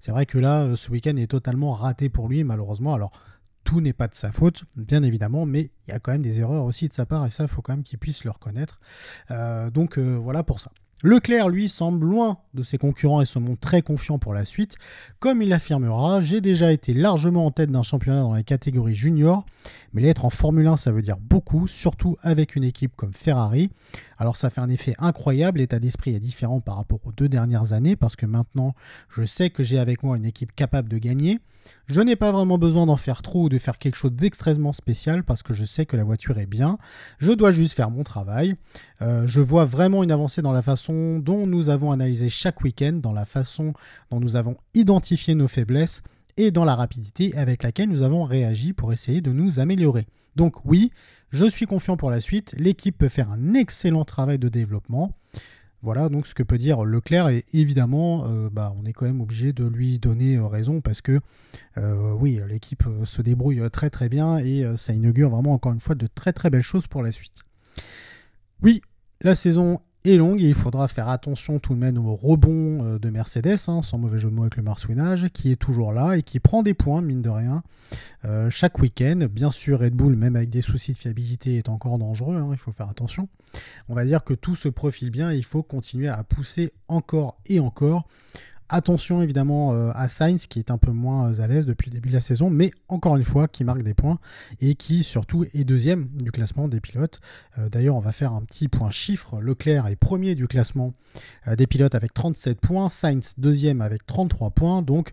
c'est 0.00 0.10
vrai 0.10 0.26
que 0.26 0.38
là, 0.38 0.64
euh, 0.64 0.76
ce 0.76 0.90
week-end 0.90 1.16
est 1.16 1.30
totalement 1.30 1.72
raté 1.72 2.10
pour 2.10 2.28
lui, 2.28 2.44
malheureusement. 2.44 2.92
Alors, 2.92 3.12
tout 3.64 3.80
n'est 3.80 3.94
pas 3.94 4.08
de 4.08 4.14
sa 4.14 4.32
faute, 4.32 4.64
bien 4.76 5.02
évidemment, 5.02 5.46
mais 5.46 5.70
il 5.86 5.92
y 5.92 5.94
a 5.94 5.98
quand 5.98 6.12
même 6.12 6.22
des 6.22 6.40
erreurs 6.40 6.64
aussi 6.64 6.88
de 6.88 6.92
sa 6.92 7.06
part, 7.06 7.24
et 7.24 7.30
ça, 7.30 7.44
il 7.44 7.48
faut 7.48 7.62
quand 7.62 7.72
même 7.72 7.84
qu'il 7.84 7.98
puisse 7.98 8.24
le 8.24 8.32
reconnaître. 8.32 8.80
Euh, 9.30 9.70
donc 9.70 9.98
voilà 9.98 10.42
pour 10.42 10.60
ça. 10.60 10.72
Leclerc, 11.04 11.48
lui, 11.48 11.68
semble 11.68 12.06
loin 12.06 12.38
de 12.54 12.62
ses 12.62 12.78
concurrents 12.78 13.20
et 13.20 13.26
se 13.26 13.40
montre 13.40 13.60
très 13.60 13.82
confiant 13.82 14.20
pour 14.20 14.34
la 14.34 14.44
suite. 14.44 14.76
Comme 15.18 15.42
il 15.42 15.48
l'affirmera, 15.48 16.20
j'ai 16.20 16.40
déjà 16.40 16.70
été 16.72 16.94
largement 16.94 17.46
en 17.46 17.50
tête 17.50 17.72
d'un 17.72 17.82
championnat 17.82 18.20
dans 18.20 18.32
la 18.32 18.44
catégorie 18.44 18.94
junior, 18.94 19.44
mais 19.92 20.02
l'être 20.02 20.24
en 20.24 20.30
Formule 20.30 20.68
1, 20.68 20.76
ça 20.76 20.92
veut 20.92 21.02
dire 21.02 21.16
beaucoup, 21.18 21.66
surtout 21.66 22.16
avec 22.22 22.54
une 22.54 22.62
équipe 22.62 22.94
comme 22.94 23.12
Ferrari. 23.12 23.70
Alors 24.16 24.36
ça 24.36 24.48
fait 24.48 24.60
un 24.60 24.68
effet 24.68 24.94
incroyable, 24.98 25.58
l'état 25.58 25.80
d'esprit 25.80 26.14
est 26.14 26.20
différent 26.20 26.60
par 26.60 26.76
rapport 26.76 27.00
aux 27.04 27.12
deux 27.12 27.28
dernières 27.28 27.72
années, 27.72 27.96
parce 27.96 28.14
que 28.14 28.26
maintenant, 28.26 28.74
je 29.08 29.24
sais 29.24 29.50
que 29.50 29.64
j'ai 29.64 29.80
avec 29.80 30.04
moi 30.04 30.16
une 30.16 30.24
équipe 30.24 30.54
capable 30.54 30.88
de 30.88 30.98
gagner. 30.98 31.40
Je 31.86 32.00
n'ai 32.00 32.16
pas 32.16 32.32
vraiment 32.32 32.58
besoin 32.58 32.86
d'en 32.86 32.96
faire 32.96 33.22
trop 33.22 33.44
ou 33.44 33.48
de 33.48 33.58
faire 33.58 33.78
quelque 33.78 33.96
chose 33.96 34.12
d'extrêmement 34.12 34.72
spécial 34.72 35.24
parce 35.24 35.42
que 35.42 35.52
je 35.52 35.64
sais 35.64 35.86
que 35.86 35.96
la 35.96 36.04
voiture 36.04 36.38
est 36.38 36.46
bien. 36.46 36.78
Je 37.18 37.32
dois 37.32 37.50
juste 37.50 37.74
faire 37.74 37.90
mon 37.90 38.02
travail. 38.02 38.54
Euh, 39.00 39.26
je 39.26 39.40
vois 39.40 39.64
vraiment 39.64 40.02
une 40.02 40.12
avancée 40.12 40.42
dans 40.42 40.52
la 40.52 40.62
façon 40.62 41.18
dont 41.18 41.46
nous 41.46 41.68
avons 41.68 41.90
analysé 41.90 42.28
chaque 42.28 42.62
week-end, 42.62 42.94
dans 42.94 43.12
la 43.12 43.24
façon 43.24 43.72
dont 44.10 44.20
nous 44.20 44.36
avons 44.36 44.56
identifié 44.74 45.34
nos 45.34 45.48
faiblesses 45.48 46.02
et 46.36 46.50
dans 46.50 46.64
la 46.64 46.74
rapidité 46.74 47.36
avec 47.36 47.62
laquelle 47.62 47.88
nous 47.88 48.02
avons 48.02 48.24
réagi 48.24 48.72
pour 48.72 48.92
essayer 48.92 49.20
de 49.20 49.32
nous 49.32 49.60
améliorer. 49.60 50.06
Donc 50.36 50.64
oui, 50.64 50.90
je 51.30 51.44
suis 51.44 51.66
confiant 51.66 51.96
pour 51.96 52.10
la 52.10 52.20
suite. 52.20 52.54
L'équipe 52.58 52.96
peut 52.96 53.08
faire 53.08 53.30
un 53.30 53.54
excellent 53.54 54.04
travail 54.04 54.38
de 54.38 54.48
développement. 54.48 55.14
Voilà 55.82 56.08
donc 56.08 56.26
ce 56.26 56.34
que 56.34 56.42
peut 56.44 56.58
dire 56.58 56.84
Leclerc 56.84 57.28
et 57.28 57.44
évidemment 57.52 58.24
bah, 58.50 58.72
on 58.78 58.84
est 58.84 58.92
quand 58.92 59.04
même 59.04 59.20
obligé 59.20 59.52
de 59.52 59.64
lui 59.64 59.98
donner 59.98 60.38
raison 60.38 60.80
parce 60.80 61.00
que 61.00 61.20
oui 61.76 62.40
l'équipe 62.48 62.84
se 63.04 63.20
débrouille 63.20 63.60
très 63.70 63.90
très 63.90 64.08
bien 64.08 64.38
et 64.38 64.64
ça 64.76 64.92
inaugure 64.92 65.30
vraiment 65.30 65.52
encore 65.52 65.72
une 65.72 65.80
fois 65.80 65.96
de 65.96 66.06
très 66.06 66.32
très 66.32 66.50
belles 66.50 66.62
choses 66.62 66.86
pour 66.86 67.02
la 67.02 67.10
suite. 67.10 67.34
Oui, 68.62 68.80
la 69.22 69.34
saison 69.34 69.80
est 70.04 70.16
longue 70.16 70.40
il 70.40 70.54
faudra 70.54 70.88
faire 70.88 71.08
attention 71.08 71.58
tout 71.58 71.74
de 71.74 71.78
même 71.78 71.98
au 71.98 72.14
rebond 72.14 72.84
euh, 72.84 72.98
de 72.98 73.10
Mercedes, 73.10 73.58
hein, 73.68 73.82
sans 73.82 73.98
mauvais 73.98 74.18
jeu 74.18 74.30
de 74.30 74.34
mots 74.34 74.42
avec 74.42 74.56
le 74.56 74.62
marsouinage, 74.62 75.28
qui 75.32 75.52
est 75.52 75.56
toujours 75.56 75.92
là 75.92 76.16
et 76.16 76.22
qui 76.22 76.40
prend 76.40 76.62
des 76.62 76.74
points, 76.74 77.02
mine 77.02 77.22
de 77.22 77.28
rien, 77.28 77.62
euh, 78.24 78.50
chaque 78.50 78.78
week-end. 78.80 79.28
Bien 79.30 79.50
sûr, 79.50 79.80
Red 79.80 79.94
Bull, 79.94 80.16
même 80.16 80.36
avec 80.36 80.50
des 80.50 80.62
soucis 80.62 80.92
de 80.92 80.96
fiabilité, 80.96 81.56
est 81.56 81.68
encore 81.68 81.98
dangereux, 81.98 82.36
hein, 82.36 82.48
il 82.52 82.58
faut 82.58 82.72
faire 82.72 82.88
attention. 82.88 83.28
On 83.88 83.94
va 83.94 84.04
dire 84.04 84.24
que 84.24 84.34
tout 84.34 84.56
se 84.56 84.68
profile 84.68 85.10
bien 85.10 85.32
il 85.32 85.44
faut 85.44 85.62
continuer 85.62 86.08
à 86.08 86.24
pousser 86.24 86.72
encore 86.88 87.38
et 87.46 87.60
encore 87.60 88.08
Attention 88.74 89.20
évidemment 89.20 89.74
euh, 89.74 89.90
à 89.94 90.08
Sainz 90.08 90.46
qui 90.46 90.58
est 90.58 90.70
un 90.70 90.78
peu 90.78 90.92
moins 90.92 91.30
euh, 91.30 91.42
à 91.42 91.46
l'aise 91.46 91.66
depuis 91.66 91.90
le 91.90 91.96
début 91.96 92.08
de 92.08 92.14
la 92.14 92.22
saison, 92.22 92.48
mais 92.48 92.70
encore 92.88 93.18
une 93.18 93.22
fois 93.22 93.46
qui 93.46 93.64
marque 93.64 93.82
des 93.82 93.92
points 93.92 94.18
et 94.62 94.76
qui 94.76 95.04
surtout 95.04 95.44
est 95.52 95.64
deuxième 95.64 96.08
du 96.14 96.32
classement 96.32 96.68
des 96.68 96.80
pilotes. 96.80 97.20
Euh, 97.58 97.68
d'ailleurs, 97.68 97.96
on 97.96 98.00
va 98.00 98.12
faire 98.12 98.32
un 98.32 98.40
petit 98.40 98.68
point 98.68 98.90
chiffre. 98.90 99.42
Leclerc 99.42 99.88
est 99.88 99.96
premier 99.96 100.34
du 100.34 100.48
classement 100.48 100.94
des 101.54 101.66
pilotes 101.66 101.94
avec 101.94 102.14
37 102.14 102.62
points, 102.62 102.88
Sainz 102.88 103.34
deuxième 103.36 103.82
avec 103.82 104.06
33 104.06 104.48
points. 104.52 104.80
Donc 104.80 105.12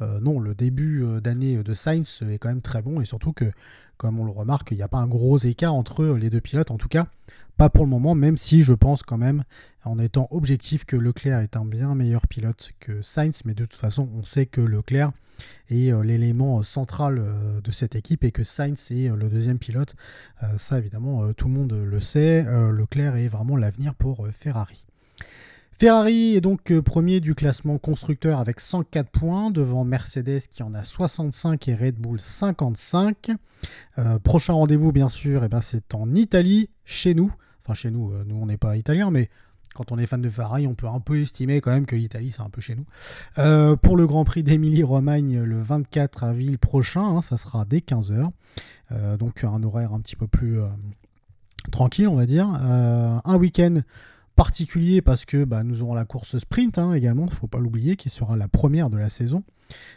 non, 0.00 0.40
le 0.40 0.54
début 0.54 1.04
d'année 1.22 1.62
de 1.62 1.74
Sainz 1.74 2.22
est 2.28 2.38
quand 2.38 2.48
même 2.48 2.62
très 2.62 2.82
bon 2.82 3.00
et 3.00 3.04
surtout 3.04 3.32
que, 3.32 3.50
comme 3.96 4.18
on 4.18 4.24
le 4.24 4.32
remarque, 4.32 4.70
il 4.72 4.76
n'y 4.76 4.82
a 4.82 4.88
pas 4.88 4.98
un 4.98 5.06
gros 5.06 5.38
écart 5.38 5.74
entre 5.74 6.04
les 6.04 6.30
deux 6.30 6.40
pilotes. 6.40 6.70
En 6.70 6.78
tout 6.78 6.88
cas, 6.88 7.06
pas 7.56 7.70
pour 7.70 7.84
le 7.84 7.90
moment, 7.90 8.16
même 8.16 8.36
si 8.36 8.64
je 8.64 8.72
pense 8.72 9.02
quand 9.04 9.18
même, 9.18 9.44
en 9.84 9.98
étant 9.98 10.26
objectif, 10.30 10.84
que 10.84 10.96
Leclerc 10.96 11.38
est 11.38 11.56
un 11.56 11.64
bien 11.64 11.94
meilleur 11.94 12.26
pilote 12.26 12.72
que 12.80 13.00
Sainz. 13.02 13.42
Mais 13.44 13.54
de 13.54 13.64
toute 13.64 13.78
façon, 13.78 14.08
on 14.16 14.24
sait 14.24 14.46
que 14.46 14.60
Leclerc 14.60 15.12
est 15.70 15.92
euh, 15.92 16.02
l'élément 16.02 16.58
euh, 16.58 16.62
central 16.62 17.18
euh, 17.18 17.60
de 17.60 17.70
cette 17.70 17.94
équipe 17.94 18.24
et 18.24 18.32
que 18.32 18.42
Sainz 18.42 18.90
est 18.90 19.08
le 19.08 19.28
deuxième 19.28 19.58
pilote. 19.58 19.94
ça, 20.58 20.78
évidemment, 20.78 21.32
tout 21.32 21.46
le 21.46 21.54
monde 21.54 21.72
le 21.72 22.00
sait. 22.00 22.44
Leclerc 22.72 23.16
est 23.16 23.28
vraiment 23.28 23.56
l'avenir 23.56 23.94
pour 23.94 24.26
Ferrari. 24.32 24.84
Ferrari 25.78 26.36
est 26.36 26.40
donc 26.40 26.78
premier 26.80 27.20
du 27.20 27.34
classement 27.34 27.78
constructeur 27.78 28.38
avec 28.38 28.60
104 28.60 29.10
points 29.10 29.50
devant 29.50 29.84
Mercedes 29.84 30.42
qui 30.50 30.62
en 30.62 30.74
a 30.74 30.84
65 30.84 31.68
et 31.68 31.74
Red 31.74 31.96
Bull 31.96 32.20
55. 32.20 33.32
prochain 34.22 34.52
rendez-vous 34.52 34.92
bien 34.92 35.08
sûr, 35.08 35.42
et 35.42 35.46
eh 35.46 35.48
ben 35.48 35.60
c'est 35.60 35.94
en 35.94 36.14
Italie, 36.14 36.70
chez 36.84 37.14
nous. 37.14 37.32
Enfin, 37.64 37.74
chez 37.74 37.90
nous, 37.90 38.12
euh, 38.12 38.24
nous, 38.26 38.36
on 38.36 38.46
n'est 38.46 38.58
pas 38.58 38.76
italien, 38.76 39.10
mais 39.10 39.30
quand 39.74 39.90
on 39.90 39.98
est 39.98 40.06
fan 40.06 40.20
de 40.20 40.28
Ferrari, 40.28 40.66
on 40.66 40.74
peut 40.74 40.86
un 40.86 41.00
peu 41.00 41.20
estimer 41.20 41.62
quand 41.62 41.70
même 41.70 41.86
que 41.86 41.96
l'Italie, 41.96 42.30
c'est 42.30 42.42
un 42.42 42.50
peu 42.50 42.60
chez 42.60 42.74
nous. 42.74 42.84
Euh, 43.38 43.74
pour 43.74 43.96
le 43.96 44.06
Grand 44.06 44.24
Prix 44.24 44.42
d'Émilie-Romagne, 44.42 45.40
le 45.40 45.58
24 45.60 46.24
avril 46.24 46.58
prochain, 46.58 47.02
hein, 47.02 47.22
ça 47.22 47.38
sera 47.38 47.64
dès 47.64 47.78
15h. 47.78 48.30
Euh, 48.92 49.16
donc 49.16 49.44
un 49.44 49.62
horaire 49.62 49.94
un 49.94 50.00
petit 50.00 50.14
peu 50.14 50.26
plus 50.26 50.58
tranquille, 51.72 52.06
on 52.06 52.16
va 52.16 52.26
dire. 52.26 52.48
un 52.48 53.36
week-end 53.36 53.80
particulier 54.36 55.02
parce 55.02 55.24
que 55.24 55.44
bah, 55.44 55.62
nous 55.62 55.82
aurons 55.82 55.94
la 55.94 56.04
course 56.04 56.38
sprint 56.38 56.78
hein, 56.78 56.92
également, 56.94 57.26
il 57.26 57.30
ne 57.30 57.34
faut 57.34 57.46
pas 57.46 57.58
l'oublier, 57.58 57.96
qui 57.96 58.10
sera 58.10 58.36
la 58.36 58.48
première 58.48 58.90
de 58.90 58.98
la 58.98 59.08
saison. 59.08 59.42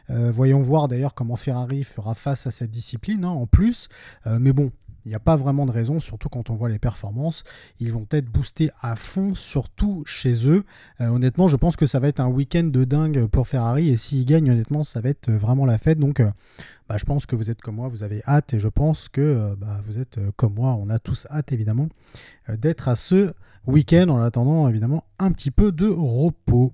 voyons 0.09 0.61
voir 0.61 0.87
d'ailleurs 0.87 1.13
comment 1.13 1.35
Ferrari 1.35 1.83
fera 1.83 2.15
face 2.15 2.47
à 2.47 2.51
cette 2.51 2.71
discipline 2.71 3.25
hein, 3.25 3.29
en 3.29 3.47
plus. 3.47 3.89
mais 4.25 4.53
bon, 4.53 4.71
il 5.07 5.11
n'y 5.11 5.15
a 5.15 5.21
pas 5.21 5.37
vraiment 5.37 5.65
de 5.65 5.71
raison, 5.71 6.01
surtout 6.01 6.27
quand 6.27 6.49
on 6.49 6.55
voit 6.55 6.67
les 6.67 6.79
performances. 6.79 7.45
Ils 7.79 7.93
vont 7.93 8.05
être 8.11 8.25
boostés 8.25 8.71
à 8.81 8.97
fond, 8.97 9.35
surtout 9.35 10.03
chez 10.05 10.45
eux. 10.45 10.65
Euh, 10.99 11.07
honnêtement, 11.07 11.47
je 11.47 11.55
pense 11.55 11.77
que 11.77 11.85
ça 11.85 11.99
va 11.99 12.09
être 12.09 12.19
un 12.19 12.27
week-end 12.27 12.65
de 12.65 12.83
dingue 12.83 13.25
pour 13.27 13.47
Ferrari. 13.47 13.87
Et 13.87 13.95
s'ils 13.95 14.25
gagnent, 14.25 14.51
honnêtement, 14.51 14.83
ça 14.83 14.99
va 14.99 15.07
être 15.07 15.31
vraiment 15.31 15.65
la 15.65 15.77
fête. 15.77 15.97
Donc, 15.97 16.19
euh, 16.19 16.29
bah, 16.89 16.97
je 16.99 17.05
pense 17.05 17.25
que 17.25 17.37
vous 17.37 17.49
êtes 17.49 17.61
comme 17.61 17.75
moi, 17.75 17.87
vous 17.87 18.03
avez 18.03 18.21
hâte. 18.27 18.53
Et 18.53 18.59
je 18.59 18.67
pense 18.67 19.07
que 19.07 19.21
euh, 19.21 19.55
bah, 19.55 19.81
vous 19.87 19.97
êtes 19.97 20.19
comme 20.35 20.55
moi. 20.55 20.77
On 20.77 20.89
a 20.89 20.99
tous 20.99 21.25
hâte, 21.31 21.53
évidemment, 21.53 21.87
d'être 22.49 22.89
à 22.89 22.97
ce 22.97 23.31
week-end 23.65 24.09
en 24.09 24.21
attendant, 24.21 24.67
évidemment, 24.67 25.05
un 25.19 25.31
petit 25.31 25.51
peu 25.51 25.71
de 25.71 25.87
repos. 25.87 26.73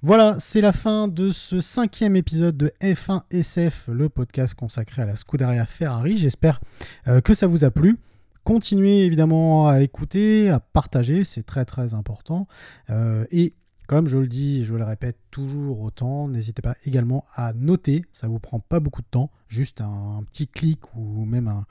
Voilà, 0.00 0.36
c'est 0.38 0.60
la 0.60 0.72
fin 0.72 1.08
de 1.08 1.30
ce 1.30 1.60
cinquième 1.60 2.14
épisode 2.14 2.56
de 2.56 2.72
F1 2.80 3.22
SF, 3.32 3.88
le 3.88 4.08
podcast 4.08 4.54
consacré 4.54 5.02
à 5.02 5.06
la 5.06 5.16
Scuderia 5.16 5.66
Ferrari. 5.66 6.16
J'espère 6.16 6.60
euh, 7.08 7.20
que 7.20 7.34
ça 7.34 7.48
vous 7.48 7.64
a 7.64 7.72
plu. 7.72 7.98
Continuez 8.44 9.04
évidemment 9.04 9.66
à 9.66 9.80
écouter, 9.80 10.50
à 10.50 10.60
partager, 10.60 11.24
c'est 11.24 11.42
très 11.42 11.64
très 11.64 11.94
important. 11.94 12.46
Euh, 12.90 13.24
et 13.32 13.54
comme 13.88 14.06
je 14.06 14.18
le 14.18 14.28
dis, 14.28 14.64
je 14.64 14.76
le 14.76 14.84
répète 14.84 15.18
toujours 15.32 15.80
autant, 15.80 16.28
n'hésitez 16.28 16.62
pas 16.62 16.76
également 16.86 17.24
à 17.34 17.52
noter, 17.52 18.04
ça 18.12 18.28
vous 18.28 18.38
prend 18.38 18.60
pas 18.60 18.78
beaucoup 18.78 19.02
de 19.02 19.08
temps, 19.10 19.32
juste 19.48 19.80
un 19.80 20.22
petit 20.30 20.46
clic 20.46 20.78
ou 20.94 21.24
même 21.24 21.48
un, 21.48 21.66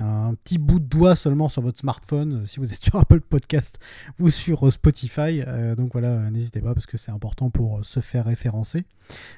un 0.00 0.34
petit 0.34 0.58
bout 0.58 0.80
de 0.80 0.86
doigt 0.86 1.16
seulement 1.16 1.48
sur 1.48 1.62
votre 1.62 1.78
smartphone, 1.78 2.42
euh, 2.42 2.46
si 2.46 2.58
vous 2.58 2.72
êtes 2.72 2.82
sur 2.82 2.96
Apple 2.96 3.20
Podcast 3.20 3.78
ou 4.18 4.30
sur 4.30 4.66
euh, 4.66 4.70
Spotify. 4.70 5.42
Euh, 5.46 5.74
donc 5.74 5.92
voilà, 5.92 6.30
n'hésitez 6.30 6.60
pas 6.60 6.74
parce 6.74 6.86
que 6.86 6.96
c'est 6.96 7.10
important 7.10 7.50
pour 7.50 7.84
se 7.84 8.00
faire 8.00 8.26
référencer. 8.26 8.84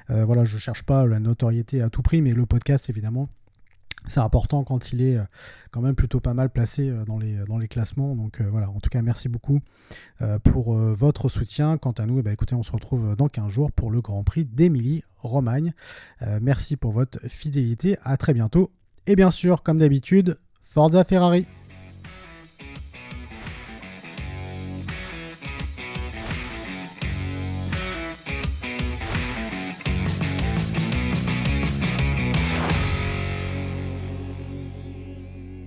voilà, 0.09 0.43
je 0.43 0.55
ne 0.55 0.59
cherche 0.59 0.83
pas 0.83 1.05
la 1.05 1.19
notoriété 1.19 1.81
à 1.81 1.89
tout 1.89 2.01
prix, 2.01 2.21
mais 2.21 2.33
le 2.33 2.45
podcast, 2.45 2.89
évidemment, 2.89 3.27
c'est 4.07 4.19
important 4.19 4.63
quand 4.63 4.91
il 4.91 5.01
est 5.01 5.17
quand 5.71 5.81
même 5.81 5.95
plutôt 5.95 6.19
pas 6.19 6.33
mal 6.33 6.49
placé 6.49 6.91
dans 7.07 7.17
les, 7.17 7.37
dans 7.47 7.57
les 7.57 7.67
classements. 7.67 8.15
Donc 8.15 8.39
voilà, 8.41 8.69
en 8.69 8.79
tout 8.79 8.89
cas, 8.91 9.01
merci 9.01 9.29
beaucoup 9.29 9.61
pour 10.43 10.75
votre 10.75 11.29
soutien. 11.29 11.79
Quant 11.79 11.93
à 11.93 12.05
nous, 12.05 12.19
eh 12.19 12.21
ben, 12.21 12.31
écoutez, 12.31 12.53
on 12.53 12.61
se 12.61 12.71
retrouve 12.71 13.15
dans 13.15 13.27
15 13.27 13.49
jours 13.49 13.71
pour 13.71 13.89
le 13.89 14.01
Grand 14.01 14.23
Prix 14.23 14.45
d'Émilie-Romagne. 14.45 15.73
merci 16.41 16.75
pour 16.75 16.91
votre 16.91 17.19
fidélité. 17.27 17.97
À 18.03 18.17
très 18.17 18.35
bientôt. 18.35 18.71
Et 19.07 19.15
bien 19.15 19.31
sûr, 19.31 19.63
comme 19.63 19.79
d'habitude, 19.79 20.37
Forza 20.73 21.03
Ferrari 21.03 21.45